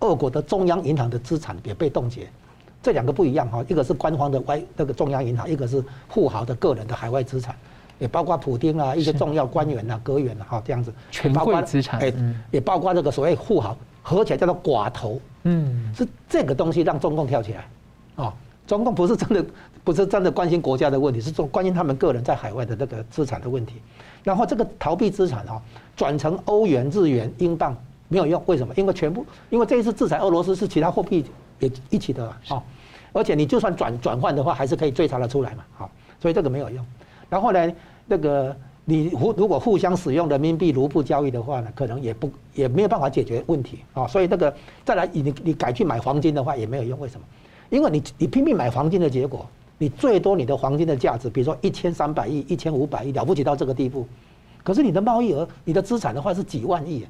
[0.00, 2.28] 俄国的中央银行的资产也被冻结。
[2.84, 7.56] 这两个不一样哈，一个是官方的外那个中央银行，一个是富豪的个人的海外资产，
[7.98, 12.12] 也包括普丁啊，一些重要官员啊、阁员啊，哈这样子，权贵资产，哎，
[12.50, 17.66] 也包括这个所谓富豪，合起来叫做寡头，嗯，是这个东西让中共跳起来，
[18.22, 18.34] 啊，
[18.66, 19.42] 中共不是真的
[19.82, 23.76] 不是真的关心国家的问题，是说关心他们个人在海外的那个资产的问题，
[24.22, 25.62] 然后这个逃避资产哈，
[25.96, 27.74] 转成欧元、日元、英镑
[28.08, 28.74] 没有用，为什么？
[28.76, 31.24] 因为全部因为这一次制裁俄罗斯是其他货币
[31.60, 32.62] 也一起的啊。
[33.12, 35.90] 而且你就算转转换的话，还是可以追查得出来嘛，好，
[36.20, 36.84] 所以这个没有用。
[37.30, 37.72] 然后呢，
[38.06, 44.06] 那个你互如果互相使用人民币卢布交易的话呢，可能也不也没有办法解决问题啊。
[44.06, 44.52] 所以那个
[44.84, 47.26] 再来，你你改去买黄金的话也没有用，为什么？
[47.70, 54.06] 因为你你拼命买黄金的结果，你最多你的黄金的价值，比如说一千三百亿、一千五百亿，了不起到这个地步。
[54.62, 57.06] 可是你的贸易额、你的资产的话是几万亿，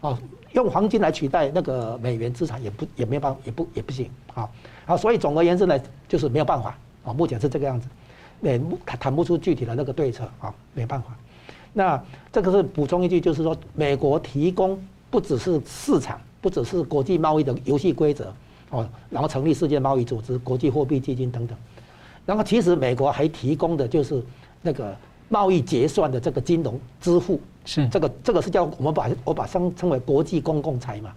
[0.00, 0.18] 哦，
[0.52, 4.48] 用黄金来取代那个美元资产也不也没有办法，也不也不行啊。
[4.86, 7.88] 啊，所以总而言之呢，就是没有办法啊，目前是这个样子，
[8.40, 11.08] 也谈谈不出具体的那个对策啊，没办法。
[11.72, 14.76] 那这个是补充一句，就是说，美国提供
[15.08, 18.34] 不只是市场，不只是国际贸易的游戏规则
[18.70, 21.56] 哦，然后成立世界贸易组织、国际货币基金等等，
[22.26, 24.20] 然后其实美国还提供的就是
[24.62, 24.96] 那个
[25.30, 31.10] 贸易结算的这个金融支付，是这个这个是叫我们把我把称称为国际公共财嘛。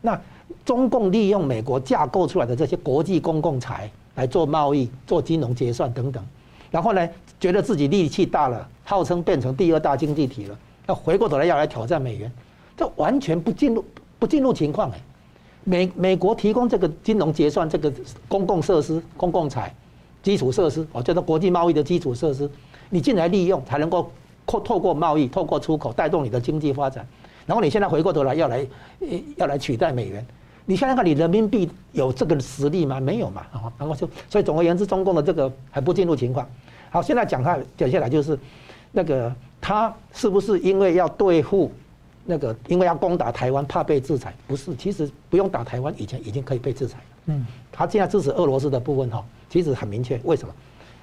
[0.00, 0.18] 那
[0.64, 6.24] 中共利用美国架构出来的这些国际公共财来做贸易、做金融结算等等，
[6.70, 12.32] 然后呢，觉得自己力气大了，号称变成第二大经济体了，要回过头来要来挑战美元，
[12.74, 13.84] 这完全不进入
[14.18, 15.00] 不进入情况哎。
[15.64, 17.92] 美美国提供这个金融结算这个
[18.26, 19.74] 公共设施、公共财
[20.22, 22.48] 基础设施，哦，叫做国际贸易的基础设施，
[22.90, 24.10] 你进来利用才能够
[24.46, 27.06] 透透过贸易、透过出口带动你的经济发展。
[27.46, 28.66] 然后你现在回过头来要来
[29.36, 30.24] 要来取代美元，
[30.66, 33.00] 你想想看，你人民币有这个实力吗？
[33.00, 33.46] 没有嘛。
[33.78, 36.48] 然后就所以总而言之，中共的这个还不进入情况。
[36.90, 38.38] 好，现在讲他接下来就是
[38.92, 41.72] 那个他是不是因为要对付？
[42.30, 46.98] 那个，因为要攻打台湾，怕被制裁，不是，其实不用打台湾，以前已经可以被制裁。
[47.24, 50.20] 嗯，他现在支持俄罗斯的部分哈，其实很明确。
[50.24, 50.52] 为什么？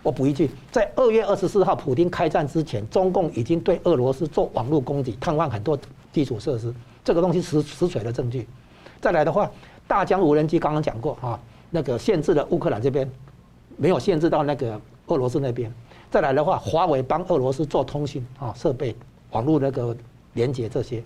[0.06, 5.76] 我补一句，在二月二十四号普丁开战之前，中共已经对俄罗斯做网络攻击，瘫痪很多
[6.13, 6.72] 基础设施，
[7.04, 8.48] 这个东西实实锤的证据。
[9.02, 9.50] 再来的话，
[9.88, 11.39] 大疆无人机刚刚讲过啊，
[11.72, 13.10] 那个限制了乌克兰这边，
[13.78, 15.74] 没有限制到那个俄罗斯那边。
[16.12, 18.96] 再来的话，华为帮俄罗斯做通信啊设备、
[19.32, 19.98] 网络那个
[20.34, 21.04] 连接这些。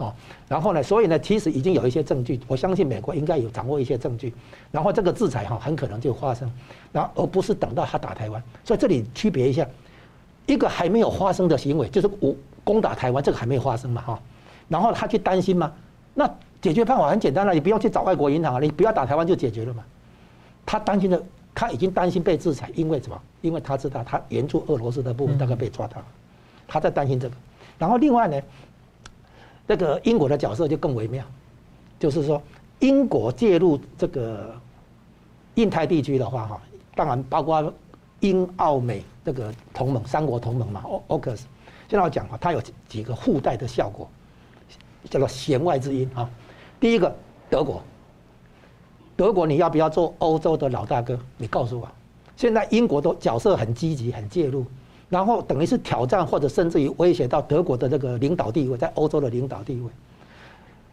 [0.00, 0.14] 哦，
[0.48, 0.82] 然后呢？
[0.82, 4.32] 所以呢，其实已经有一些证据，我相信美国应该有掌握一些证据，
[4.72, 6.50] 然后这个制裁哈很可能就发生，
[6.90, 8.42] 然后而不是等到他打台湾。
[8.64, 9.66] 所以这里区别一下，
[10.46, 12.34] 一个还没有发生的行为，就是我
[12.64, 14.20] 攻打台湾，这个还没有发生嘛哈。
[14.68, 15.70] 然后他去担心吗？
[16.14, 16.28] 那
[16.62, 19.84] 解决办法很简单了，你不用去找外国银行啊，你不要打台湾就解决了嘛。
[20.64, 21.22] 他担心的，
[21.54, 23.20] 他已经担心被制裁，因为什么？
[23.42, 26.06] 因为他知道他援助俄罗斯的部分大概被抓到了，
[26.66, 27.34] 他在担心这个。
[27.78, 28.40] 然后另外呢？
[29.70, 31.24] 这个英国的角色就更微妙，
[31.96, 32.42] 就是说，
[32.80, 34.52] 英国介入这个
[35.54, 36.60] 印太地区的话，哈，
[36.96, 37.72] 当然包括
[38.18, 41.42] 英、澳、美这个同盟三国同盟嘛，AUKUS。
[41.88, 44.10] 现在我讲哈，它有几个附带的效果，
[45.08, 46.28] 叫做弦外之音啊。
[46.80, 47.14] 第一个，
[47.48, 47.80] 德国，
[49.14, 51.16] 德国你要不要做欧洲的老大哥？
[51.36, 51.88] 你告诉我，
[52.36, 54.66] 现在英国的角色很积极，很介入。
[55.10, 59.90] 然后等于是挑战或者甚至于威胁到德国的这个领导地位，在欧洲的领导地位。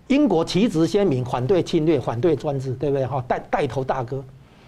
[0.08, 3.06] 英国旗帜鲜明，反对侵略，反对专制，对不对？
[3.06, 4.24] 哈，带带头大哥。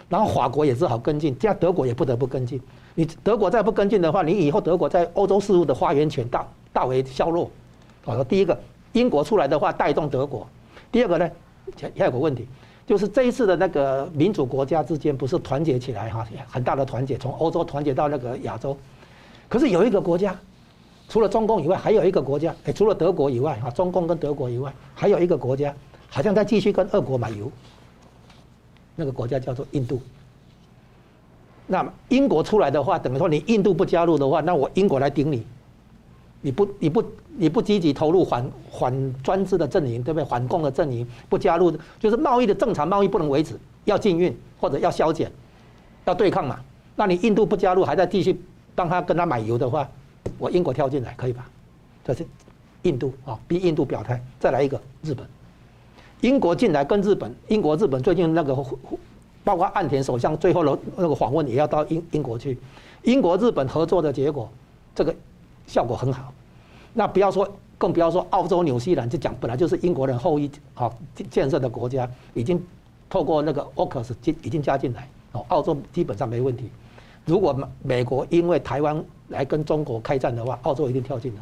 [0.07, 2.61] 然后法国也只好跟进，这样德国也不得不跟进。
[2.93, 7.49] 你德国再不跟进的话，你以后德国在欧洲事务的发言权大大为削弱。
[8.05, 8.59] 我说第一个，
[8.91, 10.45] 英国出来的话带动德国；
[10.91, 11.29] 第二个呢，
[11.97, 12.47] 还有个问题，
[12.85, 18.77] 就是这一次的那个民主国家之间不是团结起来哈，很大的团结，从欧洲团结到那个亚洲。
[19.49, 20.33] 可是有一个国家，
[21.09, 25.73] 除了中共以外，还有一个国家，哎，除了德国以外，哈，中共跟德国以外，还有一个国家，
[26.07, 27.51] 好像在继续跟俄国买油。
[28.95, 29.99] 那个国家叫做印度。
[31.65, 35.43] 那么英国出来的话，等于说你印度不加入的话，那我英国来顶你。
[36.41, 37.03] 你不，你不，
[37.37, 40.25] 你不积极投入反反专制的阵营，对不对？
[40.25, 45.31] 反共的阵营不加入，就是贸易的正常贸易不能维持，要禁运或者要削减，
[46.05, 46.59] 要对抗嘛。
[46.95, 48.41] 那你印度不加入，还在继续。
[48.79, 49.85] 当他跟他买油的话，
[50.37, 51.45] 我英国跳进来可以吧？
[52.01, 52.25] 这是
[52.83, 54.23] 印度啊，逼印度表态。
[54.39, 55.27] 再来一个日本，
[56.21, 58.55] 英国进来跟日本，英国日本最近那个
[59.43, 62.57] 包括岸田首相最后的那个访问也要到英英国去，
[63.03, 64.49] 英国日本合作的结果，
[64.95, 65.13] 这个
[65.67, 66.33] 效果很好。
[66.93, 67.45] 那不要说，
[67.77, 70.97] 更不要说澳洲、纽西兰，就讲本来就是英国人后裔好
[71.29, 72.65] 建设的国家，已经
[73.09, 76.69] 透过那个 AUKUS 已经加进来哦，澳洲基本上没问题。
[77.29, 81.41] 如果美国因为台湾来跟中国开战的话，澳洲一定跳进来。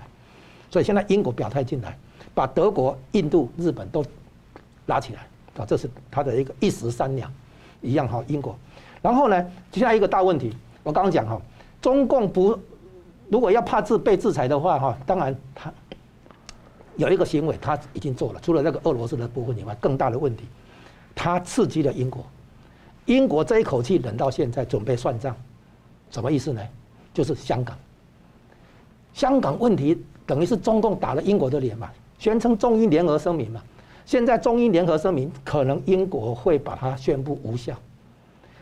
[0.70, 1.98] 所以现在英国表态进来，
[2.36, 4.04] 把德国、印度、日本都
[4.88, 5.26] 拉起来
[5.58, 7.32] 啊，这是他的一个一石三鸟，
[7.82, 8.22] 一样哈。
[8.28, 8.54] 英国，
[9.02, 11.42] 然后呢，接下来一个大问题，我刚刚讲哈，
[11.82, 12.60] 中共不
[13.30, 15.72] 如果要怕制被制裁的话哈，当然他
[16.98, 20.44] 有一个行为他已经做了，除了那个俄罗斯的部分以外，更大的问题，
[21.16, 22.26] 他刺激了英国，
[23.06, 25.34] 英国这一口气忍到现在，准备算账。
[26.12, 26.62] 什么意思呢？
[27.14, 27.78] 就是香港，
[29.14, 31.90] 香港问题等于是中共打了英国的脸嘛，
[32.20, 33.62] 宣称中英联合声明嘛。
[34.06, 37.76] 现在中英联合声明可能英国会把它宣布无效，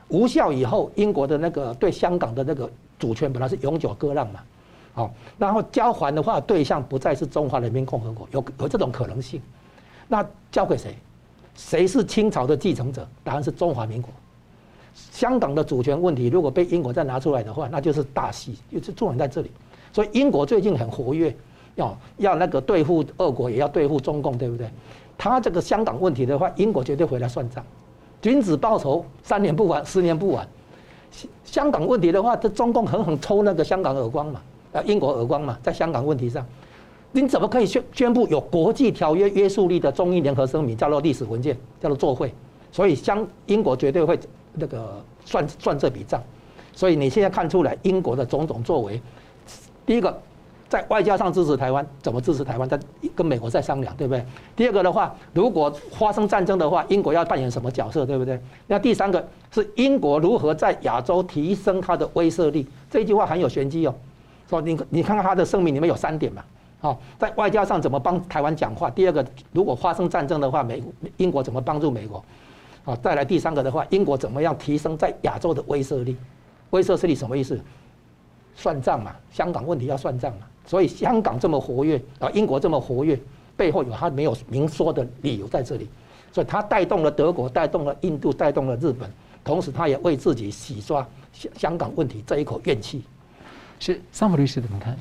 [0.08, 4.40] 无效以后，英国的那个对香港的那个主权本来是永久割让嘛，
[4.94, 9.42] 好，然后交还的话对象不再是中华人民共和国，有有这种可能性，
[10.08, 10.96] 那交给谁？
[11.54, 13.08] 谁是清朝的继承者？
[13.24, 14.12] 答案是中华民国。
[14.96, 19.52] 香港的主权问题，如果被英国再拿出来的话，那就是大戏，就是重点在这里。
[19.92, 21.36] 所以英国最近很活跃，
[21.76, 24.70] 要要那个对付俄国，也要对付中共，对不对？
[25.18, 27.64] 他这个香港问题的话，英国绝对回来算账，
[28.22, 30.48] 君子报仇，三年不晚，十年不晚。
[31.44, 34.42] 香港问题的话，这中共狠狠抽那个香港耳光嘛，
[34.74, 36.46] 啊，英国耳光嘛，在香港问题上，
[37.12, 42.34] 你怎么可以宣宣布有国际条约约束力的中英联合声明，叫做历史文件，叫做作废？
[42.74, 44.20] 所以，香英国绝对会
[44.56, 46.22] 那个算算这笔账。
[46.74, 49.02] 所以你现在看出来英国的种种作为，
[49.86, 50.22] 第一个
[50.68, 52.68] 在外交上支持台湾，怎么支持台湾？
[52.68, 52.78] 在
[53.16, 54.26] 跟美国在商量，对不对？
[54.56, 58.38] 第二个的话，如果发生战争的话，英国要扮演什么角色，对不对？
[58.68, 62.68] 那第三个是英国如何在亚洲提升它的威慑力？
[62.92, 63.96] 这句话很有玄机哦。
[64.50, 66.44] 说你你看看他的声明里面有三点嘛。
[66.82, 68.90] 好，在外交上怎么帮台湾讲话？
[68.90, 70.84] 第二个，如果发生战争的话，美
[71.18, 72.24] 英国怎么帮助美国？
[72.86, 76.16] 好，再来第三个的话，英国怎么样提升在亚洲的威慑力？
[76.70, 77.60] 威慑势力什么意思？
[78.56, 80.46] 算账嘛，香港问题要算账嘛。
[80.68, 83.20] 所以香港这么活跃啊，英国这么活跃，
[83.58, 85.90] 背后有他没有明说的理由在这里。
[86.32, 89.10] 所以他带动了德国，带动了印度，带动了日本，
[89.44, 93.04] 同时他也为自己洗刷香香港问题这一口怨气。
[93.80, 94.96] 是桑普律师怎么看？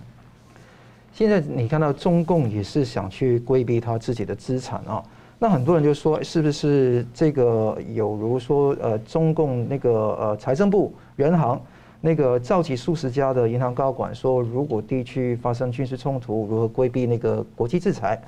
[1.13, 5.05] 现在你看到中共也是想去规避他自己的资产啊。
[5.45, 11.61] 那很多人就说，是不是这个有如说，呃，中共那个呃财政部、人行
[12.01, 18.19] 那个召集数十家的银行高管说，如果地区发生军事冲突，如何规避那个国际制裁？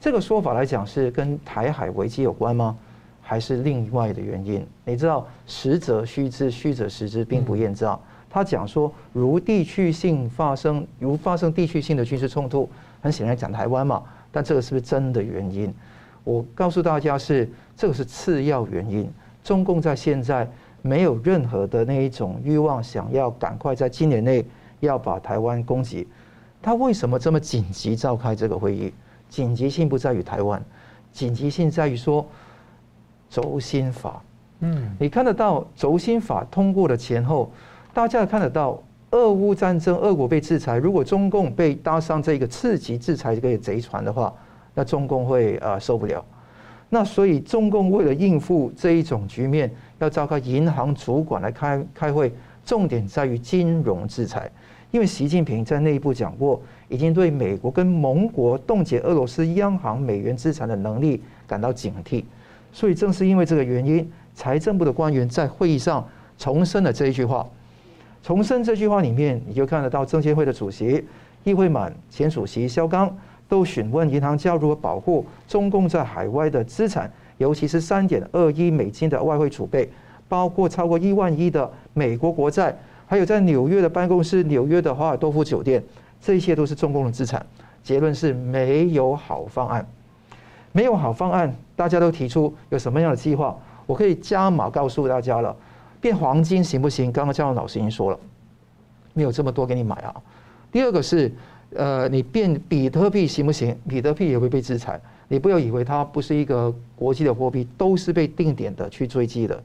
[0.00, 2.76] 这个说法来讲是跟台海危机有关吗？
[3.22, 4.66] 还是另外的原因？
[4.84, 7.96] 你知道，实则虚之，虚则实之，并不厌诈。
[8.28, 12.68] 他讲说，如地区性发生，如发生地区性的军事冲突，
[13.00, 14.02] 很显然讲台湾嘛。
[14.32, 15.72] 但这个是不是真的原因？
[16.24, 19.10] 我告诉大家是，这个是次要原因。
[19.42, 20.46] 中共在现在
[20.82, 24.44] 没有任何的那一种欲望，想要赶快在今年内
[24.80, 26.06] 要把台湾攻击。
[26.60, 28.92] 他为什么这么紧急召开这个会议？
[29.30, 30.62] 紧急性不在于台湾，
[31.10, 32.26] 紧急性在于说
[33.30, 34.22] 轴心法。
[34.60, 37.50] 嗯，你看得到轴心法通过的前后，
[37.94, 38.80] 大家看得到
[39.12, 44.32] 俄乌战争，俄国被制裁，如果中共被搭上这个次级制裁这个贼船的话。
[44.80, 46.24] 那中共会啊受不了，
[46.88, 52.32] 那所以中共为了应付这一种局面，要召开银行主管来开开会，
[52.64, 54.50] 重点在于金融制裁。
[54.90, 62.24] 因为习近平在内部讲过，已经对美国跟盟国冻结俄罗斯央行美元资产的能力感到警惕。
[62.72, 67.46] 所以正是因为这个原因，财政部的官员在会议上重申了这一句话。
[68.22, 71.04] 重申这句话里面，你就看得到证监会的主席
[71.44, 73.14] 易会满、前主席肖钢。
[73.50, 79.90] 都询问银行家如何保护中共在海外的资产，尤其是三点二亿美金的外汇储备，
[80.28, 82.72] 包括超过一万亿的美国国债，
[83.08, 85.82] 还有在纽约的办公室、纽约的华尔多夫酒店，
[86.20, 87.44] 这些都是中共的资产。
[87.82, 89.84] 结论是没有好方案，
[90.70, 91.52] 没有好方案。
[91.74, 93.58] 大家都提出有什么样的计划？
[93.84, 95.56] 我可以加码告诉大家了，
[96.00, 97.10] 变黄金行不行？
[97.10, 98.18] 刚刚姜老师已经说了，
[99.12, 100.14] 没有这么多给你买啊。
[100.70, 101.32] 第二个是。
[101.76, 103.76] 呃，你变比特币行不行？
[103.88, 105.00] 比特币也会被制裁。
[105.28, 109.62] 你不要以为它不是一个国际的货币，都是被定点的去追击的。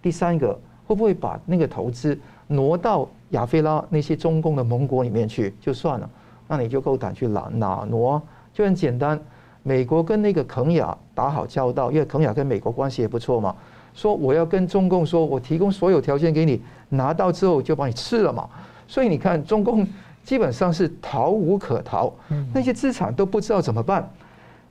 [0.00, 6.08] 第三个，会不会把那个投资挪到亚非拉那些中共的盟国里面去就算了？
[6.48, 8.22] 那你就够胆去哪哪挪？
[8.54, 9.20] 就很简单，
[9.62, 13.54] 美国跟那个肯亚打好交道，因为肯亚跟美国关系也不错嘛。
[13.92, 18.48] 说我要跟中共说，我提供所有条件给你，拿到之后就把你吃了嘛。
[18.88, 19.86] 所以你看中共。
[20.24, 22.12] 基本上是逃无可逃，
[22.52, 24.10] 那些资产都不知道怎么办。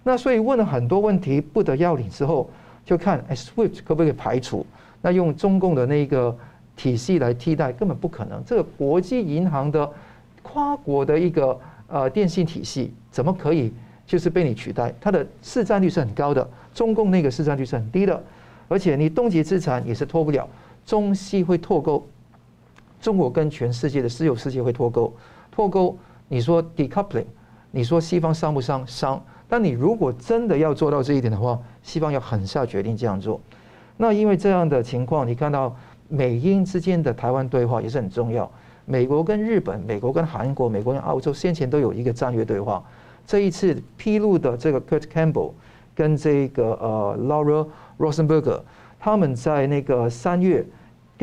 [0.04, 2.50] 那所以问了很多问题不得要领之后，
[2.84, 4.66] 就看哎，SWIFT 可不可以排除？
[5.02, 6.36] 那用中共的那个
[6.76, 8.44] 体系来替代，根本不可能。
[8.46, 9.90] 这个国际银行的
[10.42, 13.72] 跨国的一个呃电信体系，怎么可以
[14.08, 14.94] 就是被你取代？
[15.00, 18.22] 它的市占率是很高的，中共那个市占率是很低的，
[18.68, 20.48] 而且你冻结资产也是脱不了，
[20.86, 22.06] 中西会脱钩，
[23.00, 25.14] 中国跟全世界的私有世界会脱钩。
[25.54, 25.96] 脱钩，
[26.28, 27.28] 你说 decoupling，
[27.70, 28.86] 你说西方伤不伤？
[28.88, 29.24] 伤。
[29.48, 33.40] 但你如果真的要做到这一点的话，西方要狠下决定这样做。
[33.98, 35.76] 那因为这样的情况，你看到
[36.10, 38.50] 美英之间的台湾对话也是很重要。
[38.86, 42.84] 美国跟日本、美国跟韩国、美国跟澳洲先前都有一个战略对话。
[43.28, 45.52] 这一次披露的这个 Kurt Campbell
[45.94, 47.68] 跟这个呃 Laura
[48.00, 48.60] Rosenberger，
[49.00, 50.66] 他们在那个三月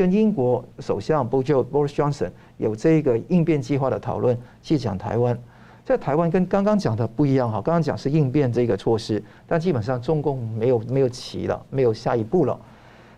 [0.01, 2.31] 跟英国首相 Boris Johnson。
[2.57, 5.37] 有这个应变计划的讨论，去讲台湾，
[5.85, 12.59] 在台湾跟刚刚讲的不一样哈，刚刚讲是应变这个措施，但基本上中共没有没有棋了，没有下一步了。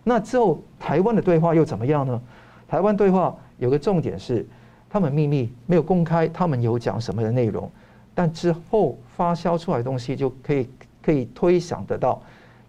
[0.02, 2.20] 那之后台湾的对话又怎么样呢？
[2.68, 4.46] 台湾对话有个重点是，
[4.88, 7.70] 他们秘密没有公开，他们有讲什么的内容，
[8.14, 10.68] 但之后发酵出来的东西就可以
[11.02, 12.22] 可以推想得到，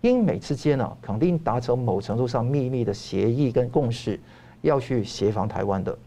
[0.06, 4.20] 英美之间呢肯定达成某程度上秘密的协议跟共识，
[4.62, 5.98] 要去协防台湾的。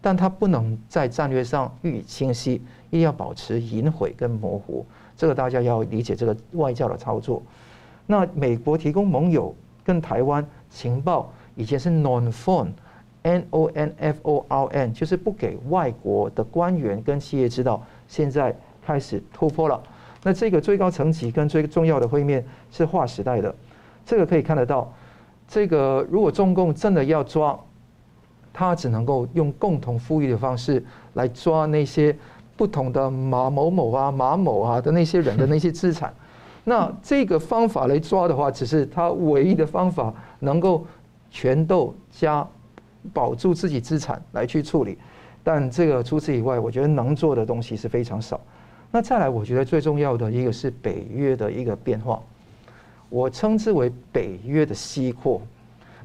[0.00, 4.86] 但它不能在战略上予以清晰，一定要保持隐晦跟模糊。
[5.16, 7.42] 这个大家要理解这个外交的操作。
[8.06, 9.52] 那美国提供盟友
[9.84, 17.84] 跟台湾情报，以前是 non-foreign，n o n f o r n，就是不给外国的官员跟企业知道。
[18.06, 19.82] 现在开始突破了。
[20.22, 23.54] 那这个最高层级跟最重要的会面是划时代的。
[24.04, 24.92] 这个可以看得到，
[25.46, 27.58] 这个如果中共真的要抓，
[28.52, 32.16] 他只能够用共同富裕的方式来抓那些
[32.56, 36.12] 不同的马某某啊、马某啊的那些人的那些资产。
[36.64, 40.84] 那这个方法来抓的话，只是他唯一的方法，能够
[41.30, 42.46] 全斗加
[43.12, 44.98] 保住自己资产来去处理。
[45.42, 48.38] 但这个除此以外，我觉得能做的东西是非常少。
[48.90, 52.22] 那再来，我觉得最重要的一个是北约的一个变化。
[53.10, 55.40] 我称之为北约的西扩。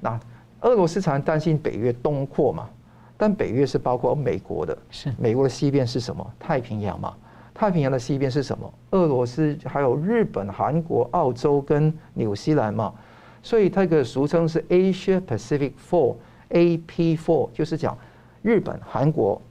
[0.01, 0.19] 那
[0.61, 2.69] 俄罗斯常担心北约东扩嘛，
[3.17, 6.33] 但北约是包括美国的，是美国的西边是什么？
[6.39, 7.13] 太平洋嘛。
[7.53, 8.73] 太平洋的西边是什么？
[8.91, 12.93] 俄罗斯还有日本、韩国、澳洲跟纽西兰嘛。
[13.41, 17.97] 所以它个俗称是 Asia Pacific Four，AP Four，就是讲
[18.41, 19.41] 日本、韩国、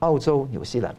[0.00, 0.94] 澳洲、纽西兰。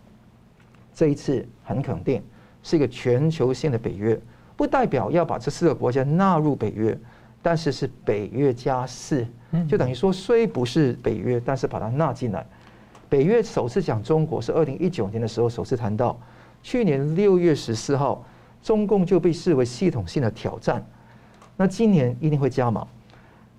[0.95, 2.23] 这一次很肯定
[2.63, 4.19] 是一个全球性的北约。
[4.57, 6.97] 不代表要把这四个国家纳入北约，
[7.41, 9.27] 但是是北约加四，
[9.67, 12.45] 就等于说虽不是北约，但是把它纳进来。
[13.09, 16.17] 北约首次讲中国是二零一九年的时候首次谈到，
[16.63, 18.25] 去年六月十四号，
[18.63, 20.83] 中共就被视为系统性的挑战。
[21.57, 22.87] 那今年一定会加码。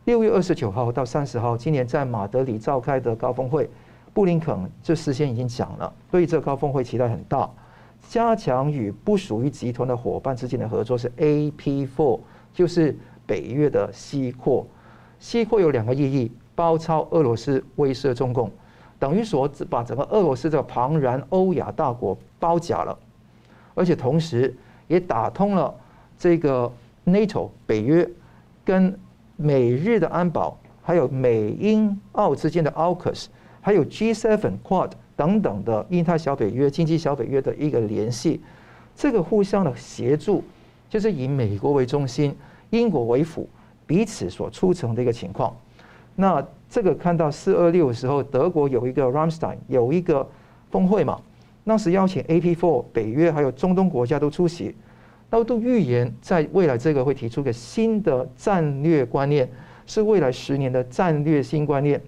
[0.04, 3.68] 六月二十九号到三十号，今年在马德里召开的高峰会，
[4.16, 7.46] 布林肯就事先已经讲了，对这高峰会期待很大。
[8.08, 12.18] 加强与不属于集团的伙伴之间的合作是 AP4，
[12.54, 12.96] 就是
[13.26, 14.66] 北约的西扩。
[15.18, 18.50] 西扩有两个意义：包抄俄罗斯，威慑中共，
[18.98, 22.98] 等于说把整个俄罗斯这个庞然欧亚大国包夹了，
[23.74, 24.56] 而且同时
[24.88, 25.74] 也打通了
[26.16, 26.72] 这个
[27.04, 28.08] NATO 北约
[28.64, 28.98] 跟
[29.36, 33.26] 美日的安保，还有美英澳之间的 AUKUS，
[33.66, 34.92] 还有 G7 Quad。
[35.16, 38.38] 等等的印太小北约、经济小北约的一个联系，
[38.94, 40.44] 这个互相的协助，
[40.90, 42.36] 就是以美国为中心、
[42.68, 43.48] 英国为辅，
[43.86, 45.56] 彼此所促成的一个情况。
[46.16, 50.28] 那这个看到四二六的时候，德国有一个 Ramstein 有一个
[50.70, 51.18] 峰会嘛，
[51.64, 54.76] 当时邀请 AP4 北约还有中东国家都出席，
[55.30, 59.48] 都都预言在未来这个会提出个新的战略观念，
[59.86, 61.98] 是未来十年的战略新观念。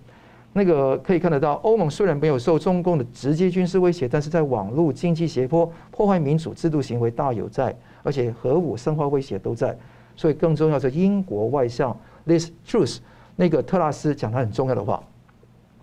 [0.52, 9.76] 那个可以看得到，欧盟虽然没有受中共的直接军事威胁，但是在网络经济斜坡、破坏民主制度行为大有在，而且核武生化威胁都在。
[10.16, 11.96] 所以更重要是英国外相
[12.26, 12.98] Liz Truss
[13.36, 15.00] 那个特拉斯讲他很重要的话，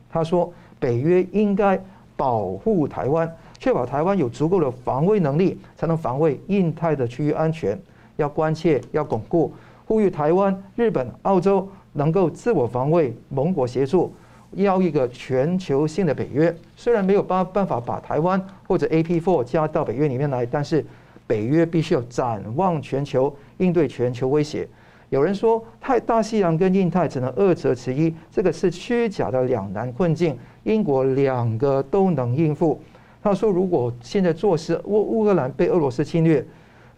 [0.09, 1.81] 他说北约应该
[2.17, 7.79] 保护台湾，确保台湾有足够的防卫能力，才能防卫印太的区域安全。
[8.17, 9.53] 要关切，要巩固，
[9.85, 14.13] 呼吁台湾、日本、澳洲能够自我防卫，盟国协助。
[14.51, 20.85] 要一个全球性的北约，虽然没有办办法把台湾或者 AP4 加到北约里面来，但是
[21.27, 24.67] 北约必须要展望全球，应对全球威胁。
[25.09, 30.37] 有人说，太大西洋跟印太只能二择其一，这个是虚假的两难困境。
[30.63, 32.81] 英国两个都能应付。
[33.21, 36.45] 他说，如果现在做事，乌乌克兰被俄罗斯侵略，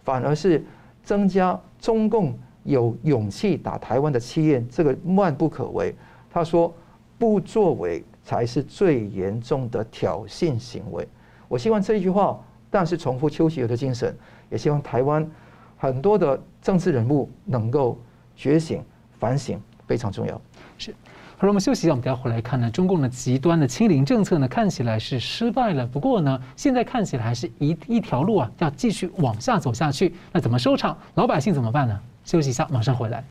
[0.04, 0.64] 反而是
[1.02, 2.32] 增加中共
[2.64, 5.94] 有勇气打台湾的气焰，这个万不可为。
[6.30, 6.72] 他说。
[7.18, 11.06] 不作为才是最严重的挑衅行为。
[11.48, 12.38] 我希望这一句话，
[12.70, 14.14] 但是重复邱吉尔的精神，
[14.50, 15.28] 也希望台湾
[15.76, 17.98] 很多的政治人物能够
[18.36, 18.82] 觉醒、
[19.18, 20.40] 反省，非常重要。
[20.76, 20.94] 是，
[21.38, 22.70] 好了，我们休息一下，我们等下回来看呢。
[22.70, 25.86] 中共的极端的清零政策呢，看起来是失败了。
[25.86, 30.14] 不过呢，现在看起来还是一一条路啊，要继续往下走下去。
[30.32, 30.96] 那怎么收场？
[31.14, 31.98] 老百姓怎么办呢？
[32.24, 33.24] 休息一下，马上回来。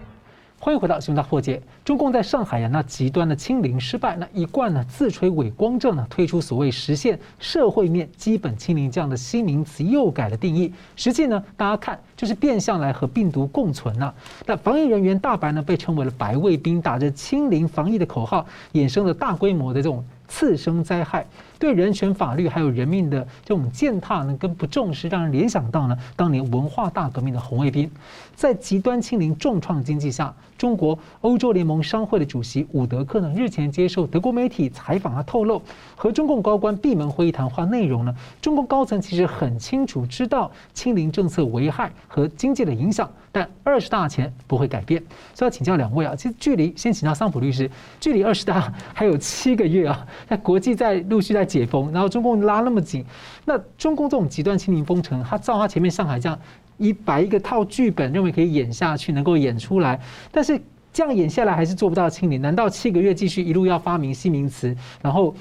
[0.59, 1.57] 欢迎回到《新闻大破解》。
[1.85, 10.73] 中共在上海呀，那极端的清零失败，那一贯呢自吹伪光正呢，推出所谓实现社会面基本清零这样的新名词，又改了定义。
[10.95, 14.11] 实际呢，大家看就是变相来和病毒共存呐。
[14.47, 18.43] 那防疫人员大白呢，被称为了白卫兵，打着清零防疫的口号，
[18.73, 21.25] 衍生了大规模的这种次生灾害。
[21.59, 27.89] 对人权法律还有人命的这种践踏呢，跟不重视，让人联想到呢当年文化大革命的红卫兵。
[28.35, 35.59] 在极端清零重创经济下，中国欧洲联盟商会的主席伍德克呢日前接受德国媒体采访，他透露，
[35.95, 45.01] 和中共高官闭门会议谈话内容呢，中共高层其实很清楚知道清零政策危害和经济的影响，但二十大前不会改变。
[45.33, 47.67] 所以要请教两位啊，其实距离先请教桑普律师，
[47.99, 53.03] 距离二十大还有七个月啊，在国际在陆续在解封，然后中共拉那么紧，
[53.45, 56.37] 那中共这种极端清零封城，他照他前面上海这样。
[56.79, 59.99] 一摆一个套剧本，认为可以演下去，能够演出来，
[60.31, 60.61] 但是
[60.93, 62.39] 这样演下来还是做不到清零。
[62.39, 65.33] 难道七个月继续一路要发明新名词，然后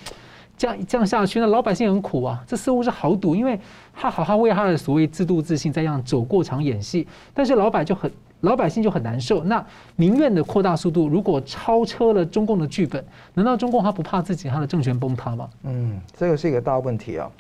[0.56, 2.42] 这样这样下去，那老百姓很苦啊！
[2.46, 3.60] 这似乎是豪赌，因为
[3.92, 9.42] 他好好为他的所谓制度自信在这样走过场演戏，但是老百就很老百姓就很难受。
[9.44, 9.64] 那
[9.96, 15.48] 民怨的扩大速度如果超车了中共的剧本，难道中共他不怕自己他的政权崩塌吗？
[15.62, 17.30] 嗯，这个是一个大问题啊。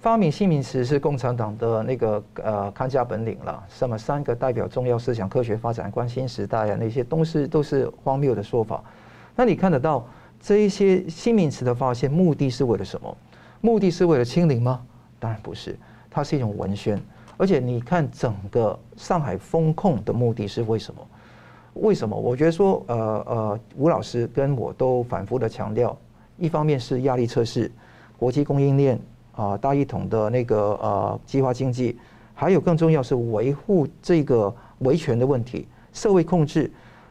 [0.00, 3.64] 发明新名词是共产党的那个呃看家本领了。
[3.70, 8.84] 什么三个代表重要思想、科学发展观、新时代啊，那些东西都是荒谬的说法。
[9.34, 10.06] 那你看得到
[10.40, 13.16] 这一些新名词的发现，目的是为了什么？
[13.62, 14.82] 目的是为了清零吗？
[15.18, 15.74] 当然不是，
[16.10, 17.00] 它是一种文宣。
[17.36, 21.00] 而且你看整个上海封控的目的是为什么？
[21.74, 22.16] 为什么？
[22.16, 25.96] 我觉得说呃呃，吴老师跟我都反复的强调，
[26.38, 27.70] 一方面是压力测试，
[28.16, 28.98] 国际供应链。
[29.36, 31.98] 啊，大一统的那个呃计划经济，
[32.34, 36.70] 还有更重要是维护这个维权的问题，社会控制。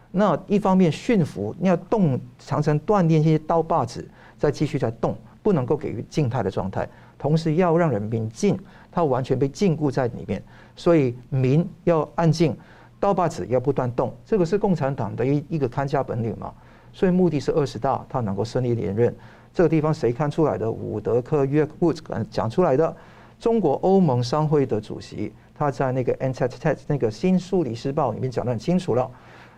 [0.10, 6.88] 那一方面驯服，你要动，常常锻炼一些刀把子，再继续在动，不能够给予静态的状态。
[7.18, 8.58] 同时要让人民静，
[8.94, 10.42] 他完全被禁锢在里面，
[10.76, 12.56] 所以民要安静，
[13.00, 14.14] 刀把子要不断动。
[14.26, 16.54] 这个是共产党的一一个看家本领嘛。
[16.94, 19.14] 所以目的是二十大，他能够顺利连任。
[19.52, 20.72] 这个地方谁看出来的？
[20.72, 22.96] 伍德克约乌兹讲出来的。
[23.40, 29.10] 中国欧盟商会的主席，他在那个《NTT》那个《新苏黎世报》里面讲得很清楚了。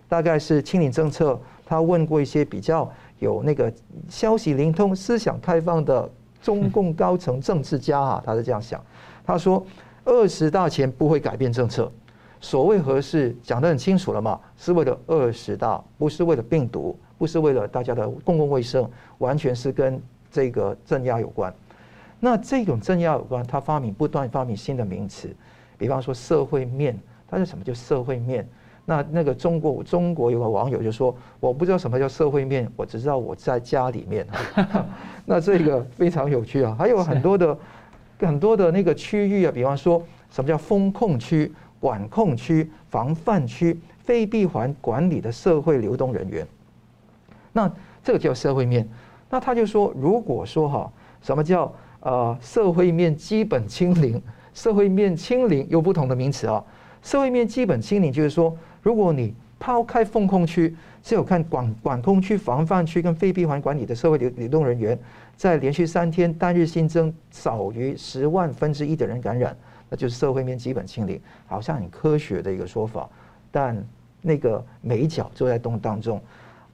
[0.08, 3.72] 大概是清零政策，他问过一些比较有那个
[4.10, 6.10] 消息灵通、思想开放的
[6.42, 8.82] 中共高层政治家啊，他是这样想。
[9.26, 9.66] 他说，
[10.04, 11.92] 二十大前不会改变政策。
[12.40, 14.40] 所谓何事讲得很清楚了嘛？
[14.58, 16.98] 是为了二十大，不是为了病毒。
[17.18, 18.86] 不是为了大家的公共卫生，
[19.20, 19.98] 完全是跟
[20.30, 21.52] 这个镇压有关。
[22.20, 25.34] 那这种镇压有关，他发明不断发明新的名词，
[25.78, 28.46] 比方说社会面，他是什么叫社会面？
[28.84, 34.28] 那那个中国中国有个网友就说，我不知道什么叫社会面，我只知道我在家里面。
[35.24, 37.58] 那这个非常有趣啊，还有很多的
[38.20, 46.46] 很多的那个区域啊，比方说什么叫封控区、管控区、防范区、非闭环管理的社会流动人员。
[47.54, 47.72] 那
[48.04, 48.88] 这个叫社会面，
[49.30, 50.92] 那他就说，如果说哈，
[51.22, 54.22] 什么叫呃社会面基本清零，
[54.54, 56.64] 社会面清零有不同的名词啊。
[57.02, 64.98] 社会面基本清零就是说，如果你抛开封控区，只有看管管控区、防范区跟非闭环管理的社会流流动人员，
[65.36, 69.56] 在连续三天单日新增少于十万分之一的人感染，
[69.90, 73.10] 那就是社会面基本清零，好像很科学的一个说法，
[73.52, 73.82] 但
[74.22, 76.22] 那个美角就在动当中。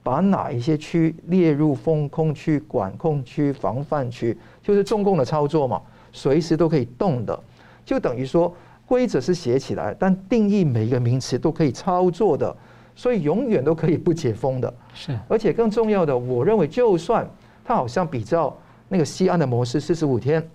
[0.04, 7.40] 把哪一些区列入封控区、管控区、防范区，就是中共的操作嘛，随时都可以动的，
[7.84, 8.52] 就等于说
[8.84, 12.52] 规则是写起来，但定义每一个名词都可以操作的，
[12.96, 14.74] 所以永远都可以不解封的。
[14.92, 17.24] 是，而且更重要的，我认为就算
[17.64, 18.56] 它好像比较
[18.88, 20.46] 那个西安的模式四十五天，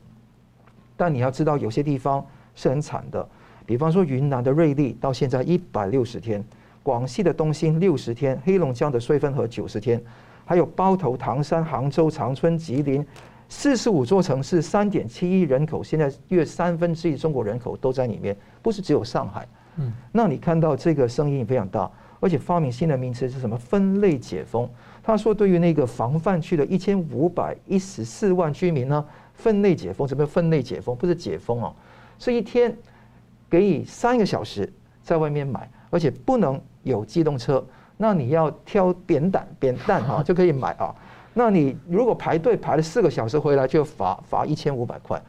[0.95, 3.27] 但你要知道有些地方是很惨的，
[3.65, 6.43] 比方说云南的瑞丽到现在一百六十天。
[6.83, 10.01] 广西的东兴六十天，黑龙江的绥芬河九十天，
[10.45, 13.05] 还有包头、唐山、杭州、长春、吉林，
[13.49, 19.45] 四十五座城市，三点七亿人口，现在约三分之一中国人口都在里面，不是只有上海。
[19.75, 21.91] 嗯，那你看到这个声音非常大，
[22.21, 23.57] 而且发明新的名词是什么？
[23.57, 24.69] 分类解封。
[25.07, 30.95] 他说，对于那个防范区的一千五百一十四万居民呢，分类解封，什么叫分类解封？
[30.95, 31.73] 不是解封哦，
[32.19, 32.75] 是一天
[33.49, 36.61] 给你三个小时在外面买，而且不能。
[36.83, 37.61] 有机动车，
[37.97, 40.95] 那你要挑扁担，扁担哈 就可以买啊。
[41.33, 45.21] 那你如果排队排了四个小时回来，就罚罚一千五百块。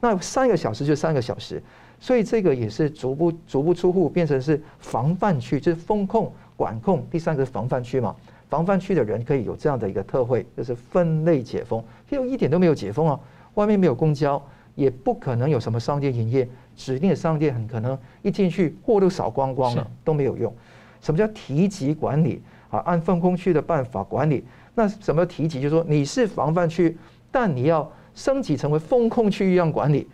[0.00, 1.62] 那三个小时就三个小时，
[2.00, 7.06] 所以这个也是足不足不出户，变成是防范区，就是风控管控。
[7.10, 8.16] 第三个是防范区嘛，
[8.52, 13.18] 防范区的人可以有这样的一个特惠，就是分类解封，又一点都没有解封啊。
[13.54, 14.40] 外面没有公交，
[14.74, 16.46] 也不可能有什么商店营业，
[16.76, 20.54] 指定的商店很可能一进去货都扫光光了，都没有用。
[21.00, 22.80] 什么叫提级管理啊？
[22.80, 24.44] 按封控区的办法管理。
[24.74, 25.58] 那什么提级？
[25.58, 26.94] 就是说你是防范区，
[27.30, 30.06] 但你要升级成为风控区一样管理。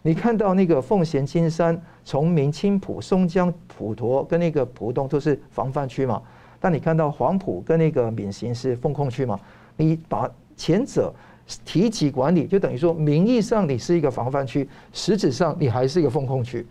[0.00, 6.22] 你看到那个奉贤、金山、崇明、青浦、松江、普陀跟那个浦东都是防范区嘛？
[6.62, 9.36] 但你看到黄埔跟那个闵行是封控区嘛？
[9.76, 11.12] 你把前者
[11.64, 16.64] 提起管理，就等于说名义上你是一个防范区，实质上你还是一个封控区。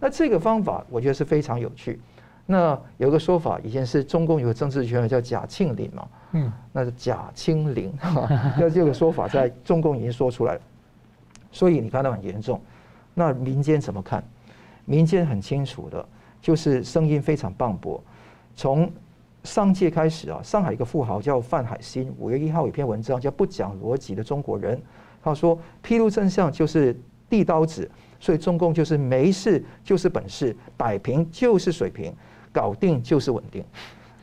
[0.00, 2.00] 那这个方法我觉得是非常有趣。
[2.44, 7.92] 那有个说法，以前是中共有个政治学叫贾庆林嘛，嗯，那是贾清林，
[8.58, 10.60] 那这个说法在中共已经说出来了。
[11.52, 12.60] 所以你看到很严重。
[13.14, 14.22] 那民间怎么看？
[14.84, 16.04] 民间很清楚的，
[16.42, 18.00] 就是声音非常磅礴。
[18.54, 18.90] 从
[19.46, 24.76] 上届开始啊，上海一个富豪叫范海辛，五月一号有篇文章叫《不讲逻辑的中国人》，
[25.22, 26.94] 他说披露真相就是
[27.30, 27.88] 递刀子，
[28.18, 32.12] 所以中共就是没事就是本事，摆平就是水平，
[32.52, 33.64] 搞定就是稳定。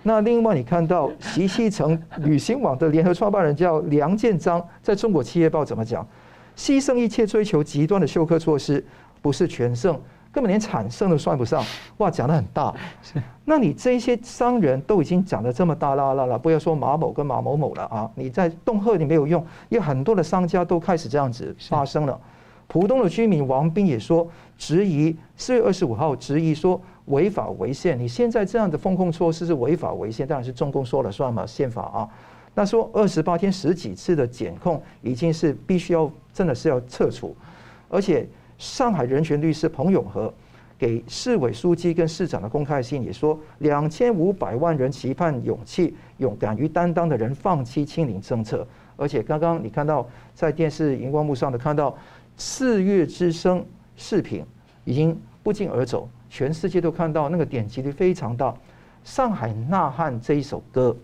[0.04, 6.06] 那另外你看到习西城旅行网的联合创办人叫梁建章，在中国企业报怎么讲？
[6.56, 8.86] 牺牲一切追求极端的休克措施，
[9.22, 10.00] 不是全胜，
[10.34, 11.64] 根本连产生都算不上。
[11.98, 12.74] 哇，讲得很大。
[13.04, 18.10] 是，那你这些商人都已经讲得这么大啦啦啦，不要说马某跟马某某了啊！
[18.16, 22.20] 你在恫吓你没有用，因为很多的商家都开始这样子发生了。
[22.68, 24.28] 浦东的居民王斌也说，
[24.58, 32.10] 质疑四月二十五号质疑说违法违宪，你现在这样的风控措施是违法违宪，当然是中共说了算嘛，宪法啊。
[32.56, 37.36] 那说二十八天十几次的检控已经是必须要真的是要撤除，
[37.90, 38.28] 而且
[38.58, 40.34] 上海人权律师彭永和
[40.78, 51.96] 给市委书记跟市长的公开信也说，两千五百万人期盼勇气、勇敢于担当的人放弃清零政策，而且刚刚你看到在电视荧光幕上的看到
[52.36, 54.44] 四月之声视频
[54.84, 58.54] 已经不胫而走，全世界都看到那个点击率非常大，
[59.04, 60.96] 上海呐喊这一首歌。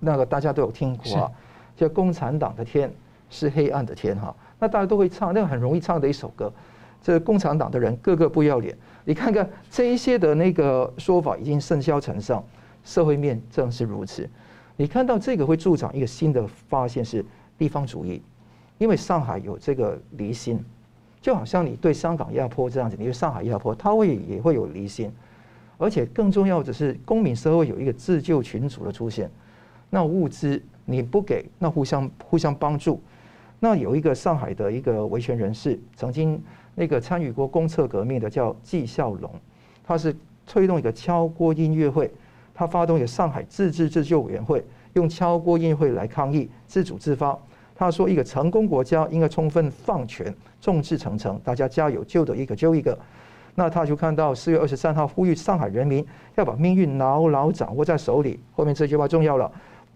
[0.00, 1.30] 那个大家都有听过啊，
[1.76, 2.90] 叫《共产党的天
[3.28, 6.52] 是黑暗的天》哈，那大家都会唱，那个很容易唱的一首歌。
[7.00, 12.44] 这共产党的人个个不要脸，你看看这一些的那个说法已经甚嚣尘上，
[12.84, 14.28] 社会面正是如此。
[14.76, 17.24] 你看到这个会助长一个新的发现是
[17.56, 18.20] 地方主义，
[18.78, 20.58] 因为上海有这个离心，
[21.20, 25.10] 就好像你对香港压迫这样子，你对上海压迫，它会也会有离心，
[25.78, 29.30] 而且更重要的是公民社会有一个自救群组的出现。
[29.88, 33.00] 那物资你不给，那互相互相帮助。
[33.60, 36.40] 那有一个上海的一个维权人士，曾经
[36.74, 39.30] 那个参与过公厕革命的叫纪孝龙，
[39.84, 40.14] 他是
[40.46, 42.10] 推动一个敲锅音乐会，
[42.54, 47.36] 他发动一个上海自治自救委员会，用敲锅音乐会来抗议，自主自发。
[47.74, 52.98] 他说，一个成功国家应该充分放权，众志成城，大家加油，救得一个救一个。
[53.54, 56.04] 那他就看到四月二十三号呼吁上海人民
[56.36, 59.50] 要把命运牢牢掌握在手里，后面这句话重要了。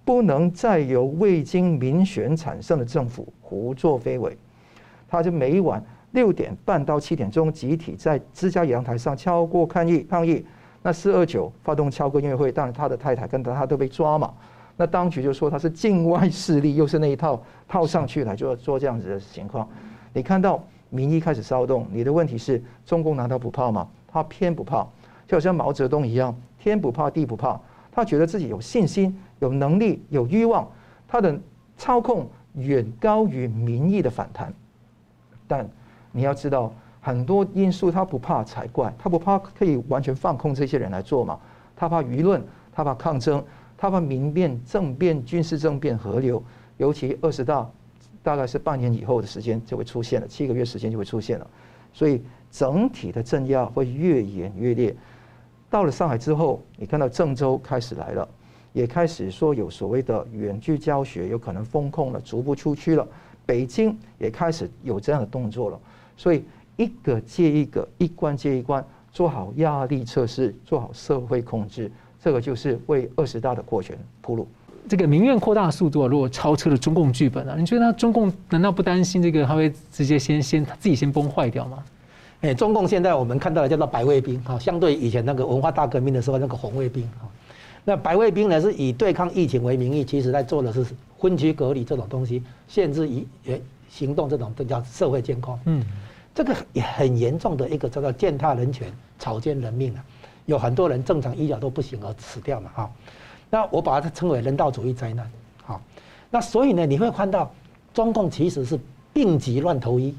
[0.04, 4.36] 不能再由未经民选产生的政府胡作非为，
[5.08, 10.44] 他就每晚六点半到七点钟集体在自家阳台上敲锅抗议抗议。
[10.82, 14.32] 那四二九发动敲锅音乐会，当然他的太太跟他都被抓嘛。
[14.76, 19.68] 那当局就说他是境外势力，又是那一套套上去来就要做这样子的情况。
[20.12, 23.88] 你看到民意开始骚动，你的问题是中共难道不怕吗？
[24.08, 24.84] 他偏不怕，
[25.28, 27.60] 就好像毛泽东一样，天不怕地不怕，
[27.92, 29.16] 他觉得自己有信心。
[29.40, 30.70] 有能力、有欲望，
[31.08, 31.36] 他的
[31.76, 34.54] 操控远高于民意的反弹。
[35.48, 35.68] 但
[36.12, 41.40] 你要知道，很多因素他不怕才怪，他不怕可以完全放空这些人来做嘛？
[41.74, 42.40] 他怕舆论，
[42.72, 43.44] 他怕抗争，
[43.76, 46.40] 他怕民变、政变、军事政变河流。
[46.76, 47.68] 尤其二十大，
[48.22, 51.46] 大概是半年以后的时间就会出现了，七个月时间就会出现了。
[51.92, 54.94] 所以整体的镇压会越演越烈。
[55.72, 58.28] 到了上海之后，你看到郑州开始来了。
[58.74, 63.06] 也开始说有所谓的远距教学，有可能封控了，逐步出区了。
[63.46, 65.80] 北京也开始有这样的动作了，
[66.14, 66.44] 所以
[66.76, 71.90] 一个接一个，一关接一关，做好压力测试，做好社会控制，
[72.22, 74.46] 这个就是为二十大的扩权铺路。
[74.86, 81.82] 这个民怨扩大速度啊如果超车了中共剧本啊，你觉得他中共难道不担心这个他会直接先先自己先崩坏掉吗？
[82.42, 87.28] 哎，中共现在我们看到的叫做白卫兵哈，相对以前那个文化大革命的时候那个红卫兵哈。
[87.84, 90.84] 那白卫兵呢，是以对抗疫情为名义，其实在做的是
[91.18, 93.26] 分区隔离这种东西，限制以
[93.88, 95.58] 行动这种，这叫社会监控。
[95.66, 95.84] 嗯，
[96.34, 100.04] 这个也很严重的一个叫做践踏人权、草菅人命啊，
[100.46, 102.90] 有很多人正常医疗都不行而死掉嘛哈。
[103.50, 105.30] 那我把它称为人道主义灾难。
[105.62, 105.80] 好，
[106.28, 107.52] 那所以呢，你会看到
[107.94, 108.78] 中共其实是
[109.12, 110.16] 病急乱投医，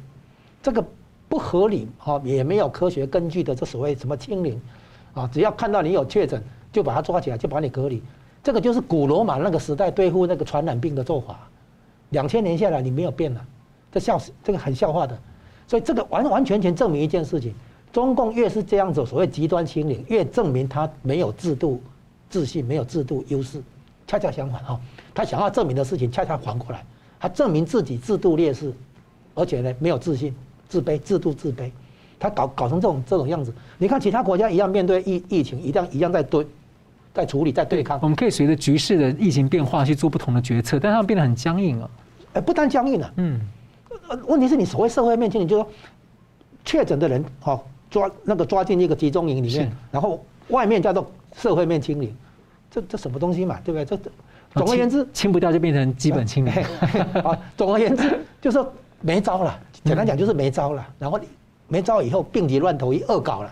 [0.62, 0.86] 这个
[1.34, 4.62] 不合理哈，也没有科学根据的这所谓什么清零
[5.16, 6.40] 啊，只要看到你有确诊。
[6.72, 8.02] 就把他抓起来，就把你隔离，
[8.42, 11.48] 这个就是古罗马那个时代对付那个传染病的做法。
[12.10, 13.46] 两千年下来，你没有变了，
[13.92, 15.16] 这笑这个很笑话的。
[15.68, 17.54] 所以这个完完全全证明一件事情：
[17.92, 21.80] 中共越是这样子所谓极端清零，越证明他没有制度
[22.28, 23.62] 自信，没有制度优势。
[24.08, 24.82] 恰恰相反哈，
[25.14, 26.84] 他想要证明的事情恰恰反过来，
[27.20, 28.74] 他证明自己制度劣势，
[29.36, 30.36] 而且呢没有自信、
[30.74, 31.70] 自卑、制度自卑。
[32.20, 36.48] 他搞搞成这种这种样子，你看其他国家一样面对疫疫情，一样一样在对，
[37.14, 38.00] 在处理，在对抗。
[38.02, 41.90] 我们可以随着局势的疫情变化去做不同的决策，但是他们变得很僵硬啊。
[42.34, 43.40] 哎，不但僵硬了，嗯，
[44.26, 45.70] 问题是你所谓社会面前，你就说
[46.66, 47.60] 确诊的人哈
[47.92, 52.16] 抓那个抓进一个集中营里面，然后外面叫做社会面清零，
[52.72, 53.86] 这这什么东西嘛，对不对？
[53.86, 54.12] 这
[54.56, 56.54] 总而言之，清不掉就变成基本清零。
[57.22, 58.64] 啊，总而言之就是
[59.02, 61.20] 没招了，简单讲就是没招了，然后。
[61.66, 63.52] 没招以后，病急乱投医，恶搞了，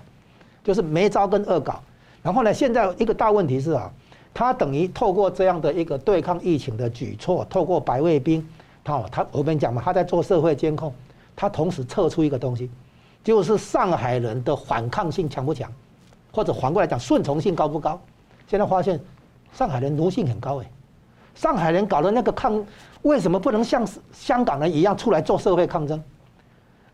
[0.64, 1.82] 就是没招跟恶搞。
[2.22, 3.92] 然后呢，现在一个大问题是啊，
[4.32, 8.46] 他等于透过这样的一个对抗疫情的举措，透过白卫兵，
[8.84, 10.94] 他他我跟你讲嘛，他在做社会监控，
[11.36, 12.70] 他同时测出一个东西，
[13.24, 15.72] 就是上海人的反抗性强不强，
[16.32, 18.00] 或者反过来讲顺从性高不高？
[18.46, 19.00] 现在发现
[19.52, 20.70] 上海人奴性很高哎，
[21.34, 22.64] 上海人搞的那个抗，
[23.02, 26.00] 为什么不能像香港人一样出来做社会抗争？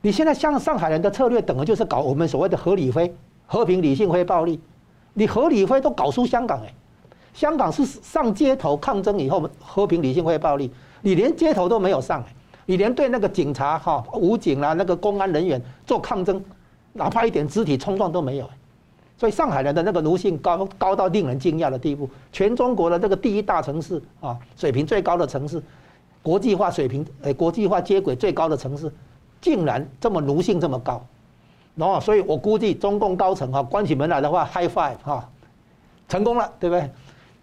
[0.01, 3.13] 你现在像上海人的策略，等于就是搞我们所谓的合理非、
[3.45, 4.59] 和平理性非暴力。
[5.13, 6.71] 你合理非都搞出香港哎，
[7.33, 10.71] 香港是上街头抗争以后和平理性非暴力，
[11.01, 12.27] 你连街头都没有上哎，
[12.67, 16.39] 你连对那个警察哈、武警啊、那个公安人员做抗争，
[16.93, 18.47] 哪怕一点肢体冲撞都没有。
[19.17, 25.59] 所以上海人的那个奴性高高到令人惊讶的地步，全中国的这个第一大城市啊，水平最高的城市，
[26.21, 28.93] 国际化水平诶，国际化接轨最高的城市。
[29.47, 31.01] 竟然这么奴性这么高，
[31.73, 35.29] 然后所以我估计中共高层哈关起门来的话，high five 哈，
[36.09, 36.89] 成功了，对不对？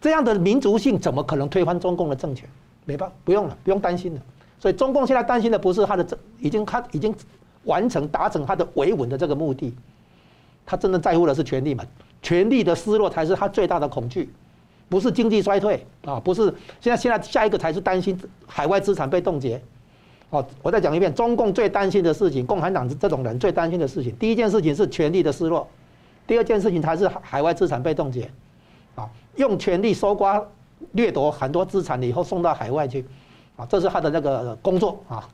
[0.02, 2.46] 这样的民族性怎么可能推翻中共的政权？
[2.84, 4.20] 没办法，不用了，不用担心了。
[4.60, 7.14] 所以中共现在担心的不是他的政，已经他已经
[7.64, 9.74] 完成达成他的维稳的这个目的，
[10.66, 11.82] 他真正在乎的是权力嘛？
[12.20, 14.30] 权力的失落才是他最大的恐惧，
[14.90, 19.58] 不是经济衰退啊，不是现在现在下一个才是担心海外资产被冻结。
[20.30, 25.68] 哦，我再讲一遍，中共最担心的事情，共产党这种人最担心的事情，第一件事情是权力的失落，
[26.26, 28.28] 第二件事情才是海外资产被冻结，
[28.96, 30.44] 啊，用权力搜刮、
[30.92, 33.04] 掠夺很多资产以后送到海外去，
[33.56, 35.28] 啊，这是他的那个工作啊，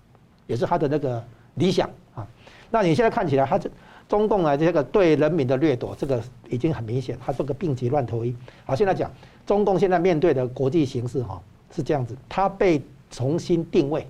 [0.47, 1.23] 也是他的那个
[1.55, 2.27] 理想啊。
[2.71, 3.71] 那你现在看起来，他这
[4.07, 8.37] 中共啊，这个对人民的掠夺，这个已经很明显，他这个病急乱投医。
[8.67, 9.11] 好，现在讲
[9.47, 11.41] 中共现在面对的国际形势哈
[11.75, 14.07] 是这样子，他被重新定位。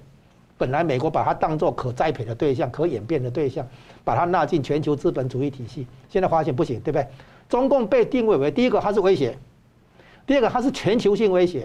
[0.60, 3.66] 本来美国把它当作可栽培的对象、可演变的对象，
[4.04, 5.86] 把它纳进全球资本主义体系。
[6.10, 7.08] 现在发现不行，对不对？
[7.48, 9.32] 中共被定位为第一个，它是威胁；
[10.26, 11.62] 第二个，它是全球性威胁；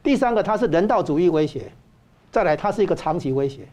[0.00, 1.62] 第三个，它是人道主义威胁；
[2.30, 3.66] 再来，它是一个长期威胁。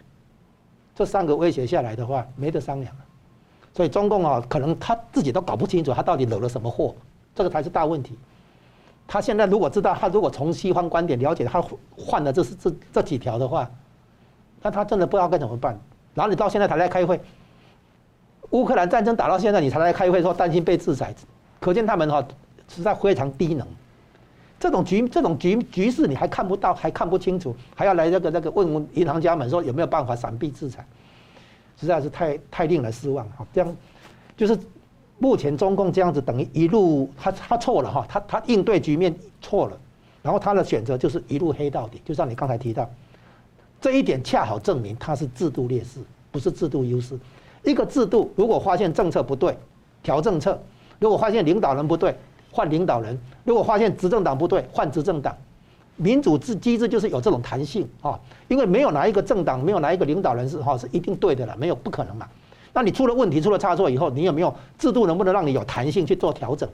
[0.95, 3.05] 这三个威胁下来的话，没得商量了。
[3.76, 6.95] 所以中共啊，可能他自己都搞不清楚，他到底惹了什么祸，
[7.36, 8.18] 这个才是大问题。
[9.07, 11.64] 他现在如果知道，他如果从西方观点了解，他
[11.95, 13.70] 换了这是这这几条的话。
[14.62, 15.80] 那他真的不知道该怎么办，
[16.14, 17.20] 然后你到现在才来开会，
[18.49, 21.16] 乌克兰战争打到现在你才来开会说担心被制裁，
[21.60, 22.22] 可见他们哈
[22.68, 23.66] 实在非常低能。
[24.60, 30.86] 这种局这种局局势你还看不到还看不清楚，还要来那个那个问问银行家们说有没有办法闪避制裁，
[31.80, 33.47] 实在是太太令人失望哈。
[33.53, 33.76] 这样
[34.36, 34.60] 就是
[35.20, 39.78] 目前中共这样子等于一路他他错了哈，他他应对局面错了，
[40.22, 42.89] 然后他的选择就是一路黑到底，就像你刚才提到。
[43.82, 45.99] 这一点恰好证明它是制度劣势，
[46.32, 47.17] 不是制度优势。
[47.63, 49.57] 一个制度如果发现政策不对，
[50.01, 50.53] 调政策；
[50.99, 52.15] 如果发现领导人不对，
[52.51, 55.36] 换领导人；如果发现执政党不对，换执政党。
[55.95, 58.17] 民主制机制就是有这种弹性啊，
[58.47, 62.25] 因为没有哪一个政党，没有哪一个领导人是哈是一定对的了，没有不可能嘛。
[62.71, 66.69] 那你出了问题，出了差错以后，你有没有制度能不能让你有弹性去做调整？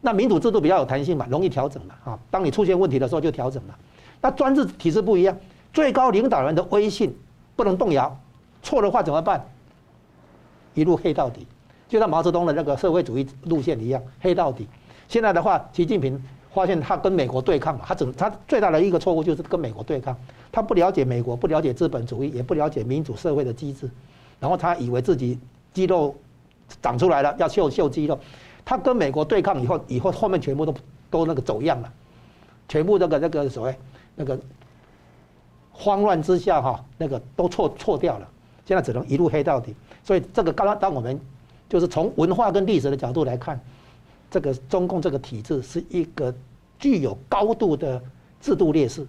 [0.00, 2.18] 那民主制度比较有弹性嘛，容易调整嘛啊。
[2.30, 3.74] 当你出现问题的时候就调整嘛。
[4.20, 5.36] 那专制体制不一样。
[5.72, 7.16] 最高领导人的威信
[7.56, 8.18] 不能动摇，
[8.62, 9.44] 错的话怎么办？
[10.74, 11.46] 一路黑到底，
[11.88, 14.66] 就像毛泽东的那个社会主义路线一样，黑到底。
[15.08, 16.20] 现在的话，习近平
[16.52, 20.16] 发现他跟美国对抗嘛，他整他最大的一个错误就是跟美国对抗，
[20.52, 23.90] 他不了解美国，不了解资本主义，也不了解民主社会的机制，
[24.38, 25.38] 然后他以为自己
[25.72, 26.14] 肌肉
[26.82, 28.18] 长出来了，要秀秀肌肉，
[28.64, 30.74] 他跟美国对抗以后，以后后面全部都
[31.10, 31.92] 都那个走样了，
[32.68, 33.76] 全部那个那个所谓
[34.16, 34.38] 那个。
[35.80, 38.28] 慌乱之下，哈，那个都错错掉了，
[38.66, 39.74] 现在只能一路黑到底。
[40.04, 41.18] 所以这个刚刚当我们
[41.68, 43.58] 就是从文化跟历史的角度来看，
[44.30, 46.34] 这个中共这个体制是一个
[46.78, 48.00] 具有高度的
[48.40, 49.06] 制度劣势，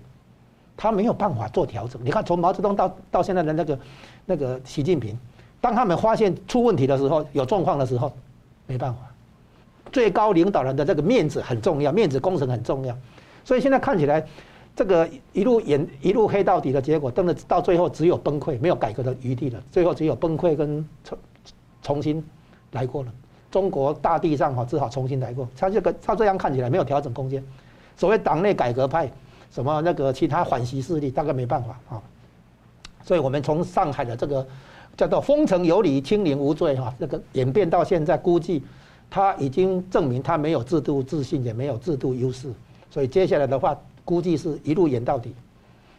[0.78, 2.02] 他没有办法做调整。
[2.04, 3.80] 你看，从毛泽东到到现在的那个
[4.26, 5.18] 那个习近平，
[5.60, 8.12] 当他们发现出问题的时候，有状况的时候，
[8.66, 9.00] 没办法。
[9.92, 12.98] 最高领导人的这个面子很重要，面子工程很重要。
[13.44, 14.26] 所以现在看起来，
[14.76, 19.62] 这个一路演一路黑到底的结果，真的到最后只有崩溃，没有改革的余地了。
[19.72, 21.18] 最后只有崩溃跟重
[21.82, 22.24] 重新
[22.72, 23.12] 来过了。
[23.52, 25.48] 中国大地上哈，只好重新来过。
[25.58, 27.44] 他这个他这样看起来没有调整空间。
[27.98, 29.12] 所谓党内改革派，
[29.52, 32.02] 什么那个其他反习势力，大概没办法啊。
[33.04, 34.48] 所以我们从上海的这个
[34.96, 38.64] 叫做“封城有理，清零无罪”哈，这个演变到现在，估计
[39.10, 42.50] 他已经证明他没有制度自信，也没有制度优势。
[42.90, 45.34] 所以接下来的话，估计是一路演到底，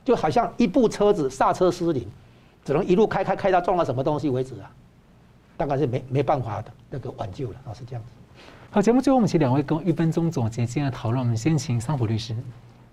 [0.04, 2.06] 就好像一部车子刹车失灵，
[2.64, 4.70] 只能一路开开开到撞到什么东西为止啊。
[5.56, 8.10] 大概是没没办法的那个挽救了啊，是这样子。
[8.70, 11.22] 好，节目最后我们请两位跟一分钟总结今天的讨论。
[11.22, 12.34] 我们先请桑普律师。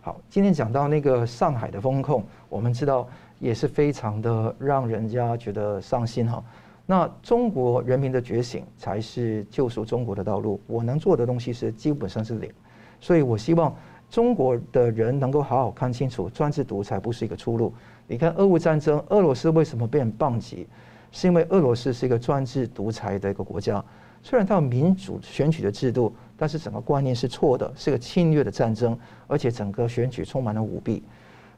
[0.01, 3.07] 好，今天讲到那个上海的风控，我们知道
[3.39, 6.43] 也是非常的让人家觉得伤心哈。
[6.85, 10.59] 那中国人民的觉醒才是救赎中国的道路。
[10.67, 12.51] 我能做的东西是基本上是零，
[12.99, 13.73] 所以我希望
[14.09, 17.73] 中国的人能够好好看清楚，专制独裁不是一个出路。
[18.07, 20.67] 你看俄乌战争，俄罗斯为什么变棒极？
[21.11, 23.83] 是因为俄罗斯是一个专制独裁的一个国家，
[24.21, 28.97] 虽然它有民主选举的制度，但是整个观念是错的，是个侵略的战争，
[29.27, 31.03] 而且整个选举充满了舞弊。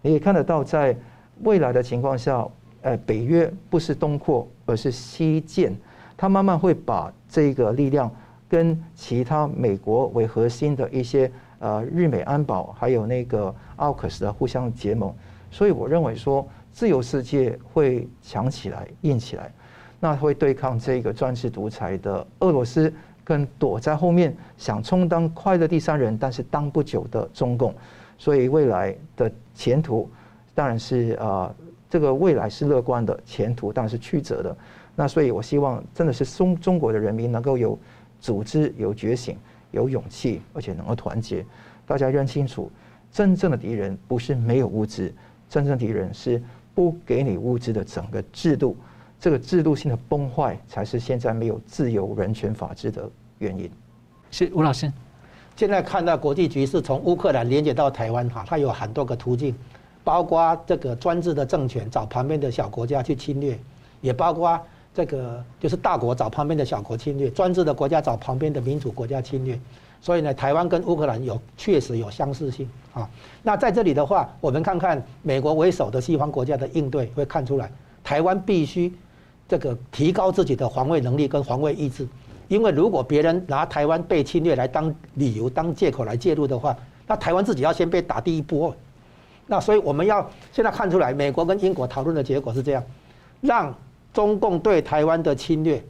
[0.02, 0.96] 你也看得到，在
[1.44, 2.48] 未来的情况下，
[2.82, 5.76] 呃，北约不是东扩，而是西渐，
[6.16, 8.10] 它慢慢会把这个力量
[8.48, 11.30] 跟其他美国为核心的一些
[11.62, 15.16] 呃日美安保，还有那个奥克斯的互相结盟。
[15.50, 16.46] 所以我认为说。
[16.74, 19.52] 自由世界会强起来、硬起来，
[20.00, 22.92] 那会对抗这个专制独裁的俄罗斯，
[23.26, 27.76] 跟躲在后面想充当快乐第三人，但是当不久的中共。
[28.18, 30.10] 所以未来的前途
[30.56, 31.54] 当然是啊，
[31.90, 34.56] 这个未来是乐观的，前途当然是曲折的。
[34.96, 37.78] 那所以我希望真的是中中国的人民能够有
[38.22, 39.38] 组织、有觉醒、
[39.72, 41.46] 有勇气，而且能够团结。
[41.86, 42.72] 大家认清楚，
[43.12, 45.14] 真正的敌人不是没有物资，
[45.50, 46.42] 真正的敌人是。
[46.74, 48.78] 不给你物资的整个制度，
[49.20, 53.70] 这个制度性的崩坏，才是现在没有自由、人权、法治的原因。
[54.32, 54.90] 是吴老师，
[55.58, 59.54] 现在看到国际局势从乌克兰连接到台湾，哈，它有很多个途径，
[60.02, 63.60] 包括这个专制的政权找旁边的小国家去侵略，
[64.00, 64.58] 也包括
[64.94, 69.60] 这个就是大国找旁边的小国侵略，专制的国家找旁边的民主国家侵略。
[70.02, 73.08] 所以呢，台湾跟乌克兰有确实有相似性啊。
[73.44, 77.72] 那在这里的话，我们看看美国为首的西方国家的应对，会看出来，
[78.04, 78.92] 台湾必须
[79.48, 82.08] 这个提高自己的防卫能力跟防卫意志。
[82.48, 86.76] 因为如果别人拿台湾被侵略来当理由、当借口来介入的话，
[87.08, 88.76] 那台湾自己要先被打第一波。
[89.46, 92.84] 那所以我们要现在看出来，美国跟英国讨论的结果是这样，
[93.40, 93.74] 让
[94.14, 95.84] 中共对台湾的侵略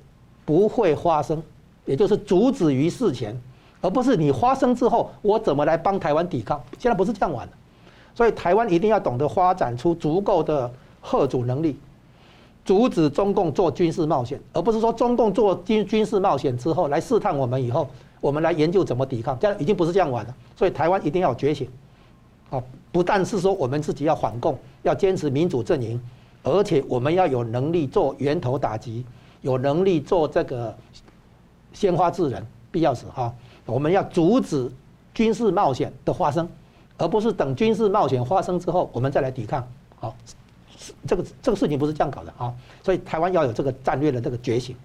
[0.45, 1.41] 不会发生，
[1.85, 3.39] 也就是阻止于事前。
[3.83, 6.61] 而不是你发生之后，我怎么来帮台湾抵抗？
[6.77, 7.53] 现在不是这样玩的，
[8.13, 11.75] 所以台湾一定要懂得发展出足够的吓阻能力，
[12.63, 17.87] 阻止中共做军事冒险，而不是说中共做军军事冒险之后来试探我们以后，
[18.19, 19.35] 我们来研究怎么抵抗。
[19.39, 20.35] 这样已经不是这样玩了。
[20.55, 21.67] 所以台湾一定要觉醒，
[22.51, 22.61] 啊，
[22.91, 25.99] 不但是说我们自己要反共，要坚持民主阵营，
[26.43, 29.05] 而且我们要有能力做源头打击，
[29.41, 30.75] 有能力做这个
[31.73, 33.33] 先发制人，必要时哈。
[33.65, 34.69] 我们要阻止
[35.13, 36.49] 军事冒险的发生，
[36.97, 39.65] 而不是等军事冒险发生之后，我们再来抵抗。
[39.99, 40.15] 好，
[41.07, 42.51] 这个这个事情不是这样搞的啊！
[42.83, 44.75] 所以台湾要有这个战略的这个觉醒。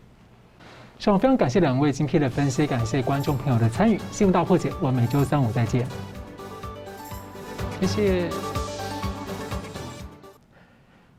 [0.99, 3.99] 是，我非常感谢两位精辟的分析，感谢观众朋友的参与。
[4.13, 5.87] 新闻大破解，我们每周三五再见。
[7.81, 8.66] 谢谢。